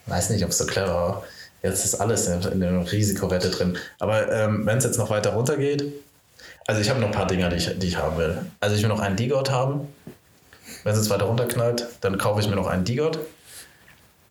[0.10, 1.24] weiß nicht, ob es so clever war.
[1.64, 3.78] Jetzt ist alles in, der Risikowette drin.
[4.00, 5.84] Aber ähm, wenn es jetzt noch weiter runtergeht,
[6.68, 8.38] also ich habe noch ein paar Dinge, die ich, die ich haben will.
[8.60, 9.88] Also ich will noch einen D-God haben.
[10.84, 13.20] Wenn es jetzt weiter runterknallt, dann kaufe ich mir noch einen D-God.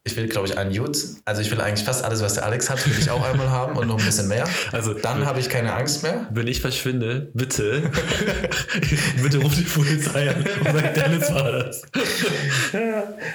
[0.09, 0.99] Ich will, glaube ich, einen Jute.
[1.27, 3.77] Also ich will eigentlich fast alles, was der Alex hat, will ich auch einmal haben
[3.77, 4.49] und noch ein bisschen mehr.
[4.73, 6.27] Also- dann habe ich keine Angst mehr.
[6.31, 7.83] Wenn ich verschwinde, bitte,
[9.23, 11.83] bitte ruf die Polizei an und sag, Dennis war das.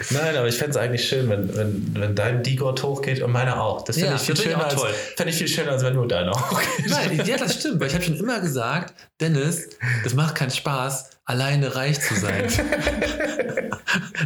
[0.10, 3.62] Nein, aber ich fände es eigentlich schön, wenn, wenn, wenn dein D-God hochgeht und meiner
[3.62, 3.84] auch.
[3.84, 4.82] Das fände Ja, ich, viel schöner als-
[5.16, 6.90] fänd ich viel schöner, als wenn nur deiner hochgeht.
[6.90, 9.70] Nein, ja, das stimmt, weil ich habe schon immer gesagt, Dennis,
[10.04, 12.48] das macht keinen Spaß, alleine reich zu sein.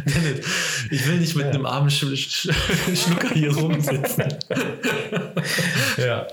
[0.04, 0.46] Dennis,
[0.90, 2.48] ich will nicht mit einem armen Sch Sch
[2.94, 4.34] Schlucker hier rumsitzen.
[5.96, 6.26] Ja.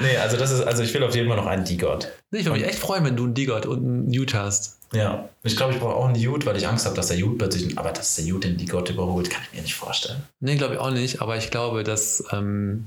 [0.00, 2.10] Nee, also das ist, also ich will auf jeden Fall noch einen D-God.
[2.30, 4.78] Nee, ich würde mich echt freuen, wenn du einen D-God und einen Newt hast.
[4.92, 5.28] Ja.
[5.42, 7.78] Ich glaube, ich brauche auch einen Jute, weil ich Angst habe, dass der Jute plötzlich,
[7.78, 10.22] aber dass der Jute den D-God überholt, kann ich mir nicht vorstellen.
[10.40, 12.86] Nee, glaube ich auch nicht, aber ich glaube, dass, ähm,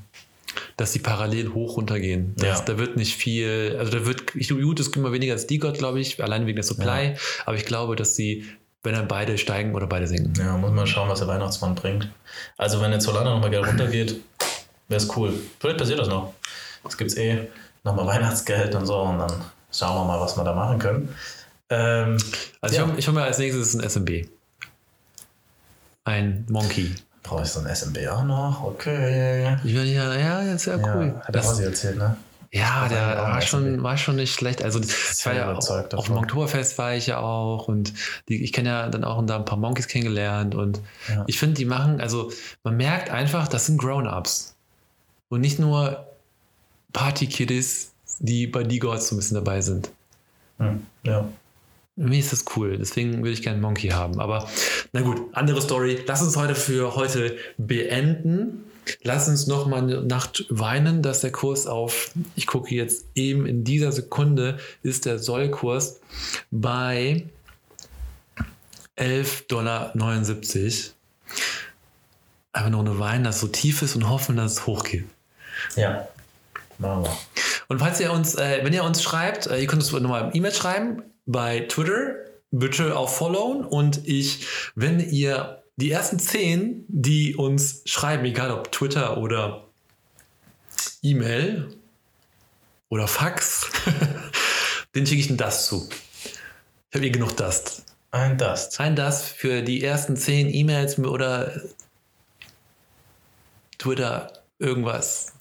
[0.78, 2.34] dass die parallel hoch runtergehen.
[2.38, 2.66] Das, Ja.
[2.66, 5.99] Da wird nicht viel, also da wird, ich Newt ist immer weniger als D-God, glaube
[5.99, 8.45] ich, allein wegen der Supply, aber ich glaube, dass sie,
[8.84, 10.34] wenn dann beide steigen oder beide sinken.
[10.38, 12.10] Ja, muss man schauen, was der Weihnachtsmann bringt.
[12.58, 14.20] Also wenn jetzt Solana nochmal Geld runtergeht,
[14.89, 15.34] wäre es cool.
[15.60, 16.34] Vielleicht passiert das noch.
[16.88, 17.47] Es gibt eh
[17.84, 19.32] nochmal Weihnachtsgeld und so und dann
[19.72, 21.16] schauen wir mal, was wir da machen können.
[21.70, 22.18] Ähm,
[22.62, 22.93] Also Ja.
[22.97, 24.28] ich hole mir als nächstes ein SMB.
[26.06, 26.91] Ein Monkey.
[27.24, 28.64] Brauche ich so ein SMB auch noch?
[28.64, 29.58] Okay.
[29.64, 31.14] Ich will ja, ja, das ist ja cool.
[31.16, 32.18] Ja, hat das, Rossi erzählt, ne?
[32.52, 34.62] ja, der war schon, war schon nicht schlecht.
[34.62, 36.22] Also das ist war ja überzeugt auch, auf davon.
[36.22, 37.94] dem Oktoberfest war ich ja auch und
[38.30, 41.24] die, ich kenne ja dann auch da ein paar Monkeys kennengelernt und Ja.
[41.28, 42.32] ich finde, die machen, also
[42.64, 44.54] man merkt einfach, das sind Grown-Ups
[45.30, 46.06] und nicht nur
[46.92, 49.90] Party-Kiddies, die bei D-Gods so ein bisschen dabei sind.
[50.60, 51.26] Hm, ja.
[51.96, 54.20] Mir ist das cool, deswegen würde ich gerne Monkey haben.
[54.20, 54.50] Aber
[54.94, 56.00] na gut, andere Story.
[56.08, 58.66] Lass uns heute für heute beenden.
[59.04, 63.46] lass uns noch mal eine Nacht weinen, dass der Kurs auf, ich gucke jetzt eben
[63.46, 66.00] in dieser Sekunde, ist der Sollkurs
[66.50, 67.26] bei
[68.98, 69.94] 11,79 Dollar.
[72.54, 75.06] Einfach nur eine weinen, dass es so tief ist und hoffen, dass es hochgeht.
[75.76, 76.08] Ja.
[76.78, 77.18] Machen wir.
[77.74, 80.54] Und falls ihr uns, äh, wenn ihr uns schreibt, äh, ihr könnt uns nochmal E-Mail
[80.54, 82.18] schreiben bei Twitter,
[82.52, 83.66] bitte auch followen.
[83.66, 84.46] Und ich,
[84.76, 89.70] wenn ihr die ersten zehn, die uns schreiben, egal ob Twitter oder
[91.02, 91.76] E-Mail
[92.90, 93.66] oder Fax,
[94.96, 95.90] den schicke ich ein Dust zu.
[95.90, 97.86] Ich habe hier genug Dust.
[98.12, 98.80] Ein Dust.
[98.80, 101.60] Ein Dust für die ersten zehn E-Mails oder
[103.80, 105.34] Twitter, irgendwas.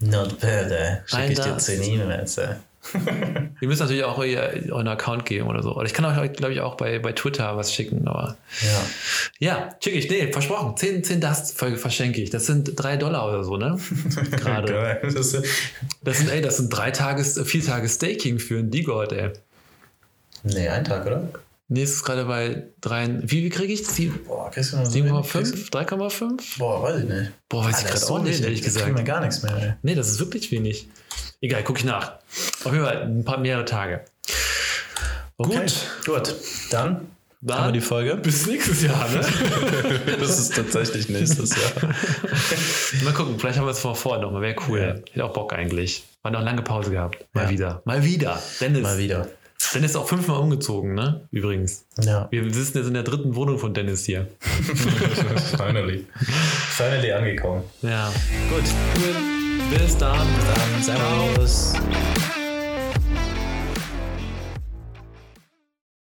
[0.00, 0.98] Not bad, ey.
[1.06, 1.66] Schicke ich dir Dust.
[1.66, 2.48] 10 E-Mails, ey.
[3.60, 5.74] Ihr müsst natürlich auch euer, euren Account geben oder so.
[5.74, 8.06] Oder ich kann euch, glaube ich, auch bei, bei Twitter was schicken.
[8.06, 8.80] Aber Ja.
[9.40, 10.08] ja, schicke ich.
[10.08, 10.76] Nee, versprochen.
[10.76, 12.30] 10, 10 Dust ver- verschenke ich.
[12.30, 13.78] Das sind 3 Dollar oder so, ne?
[14.30, 15.00] Gerade.
[15.02, 15.36] Das
[16.02, 19.32] Das sind, ey, das sind drei Tages, vier Tage Staking für einen D-God, ey.
[20.44, 21.28] nee, ein Tag, oder?
[21.70, 23.20] Nee, es ist gerade bei 3.
[23.24, 23.80] Wie, wie kriege ich?
[23.98, 24.12] Wenig?
[24.26, 25.70] 7,5?
[25.70, 26.58] 3,5?
[26.58, 27.32] Boah, weiß ich nicht.
[27.48, 29.06] Boah, weiß Ah, ich das gerade auch nicht, ehrlich Da kriegen wir gesagt.
[29.06, 29.74] gar nichts mehr, ey.
[29.82, 30.88] Nee, das ist wirklich wenig.
[31.42, 32.12] Egal, gucke ich nach.
[32.64, 34.04] Auf jeden Fall ein paar mehrere Tage.
[35.36, 35.66] Okay,
[36.06, 36.34] gut.
[36.70, 37.06] Dann
[37.40, 38.16] Dann haben wir die Folge.
[38.16, 39.20] bis nächstes Jahr, ne?
[40.20, 41.94] Das ist tatsächlich nächstes Jahr.
[43.04, 44.40] Mal gucken, vielleicht haben wir es vor, vor noch mal.
[44.42, 44.80] Wäre cool.
[44.80, 44.86] Ja.
[45.12, 46.04] Hätte auch Bock eigentlich.
[46.22, 47.24] War noch lange Pause gehabt.
[47.34, 47.50] Mal Ja.
[47.50, 47.82] wieder.
[47.84, 48.42] Mal wieder.
[48.60, 48.82] Dennis.
[48.82, 49.28] Mal wieder.
[49.74, 51.28] Dennis ist auch fünfmal umgezogen, ne?
[51.30, 51.84] Übrigens.
[52.00, 52.28] Ja.
[52.30, 54.28] Wir sitzen jetzt in der dritten Wohnung von Dennis hier.
[55.56, 56.06] Finally.
[56.70, 57.64] Finally angekommen.
[57.82, 58.12] Ja.
[58.48, 58.64] Gut.
[59.70, 60.26] Bis dann.
[60.26, 61.74] Dann Servus.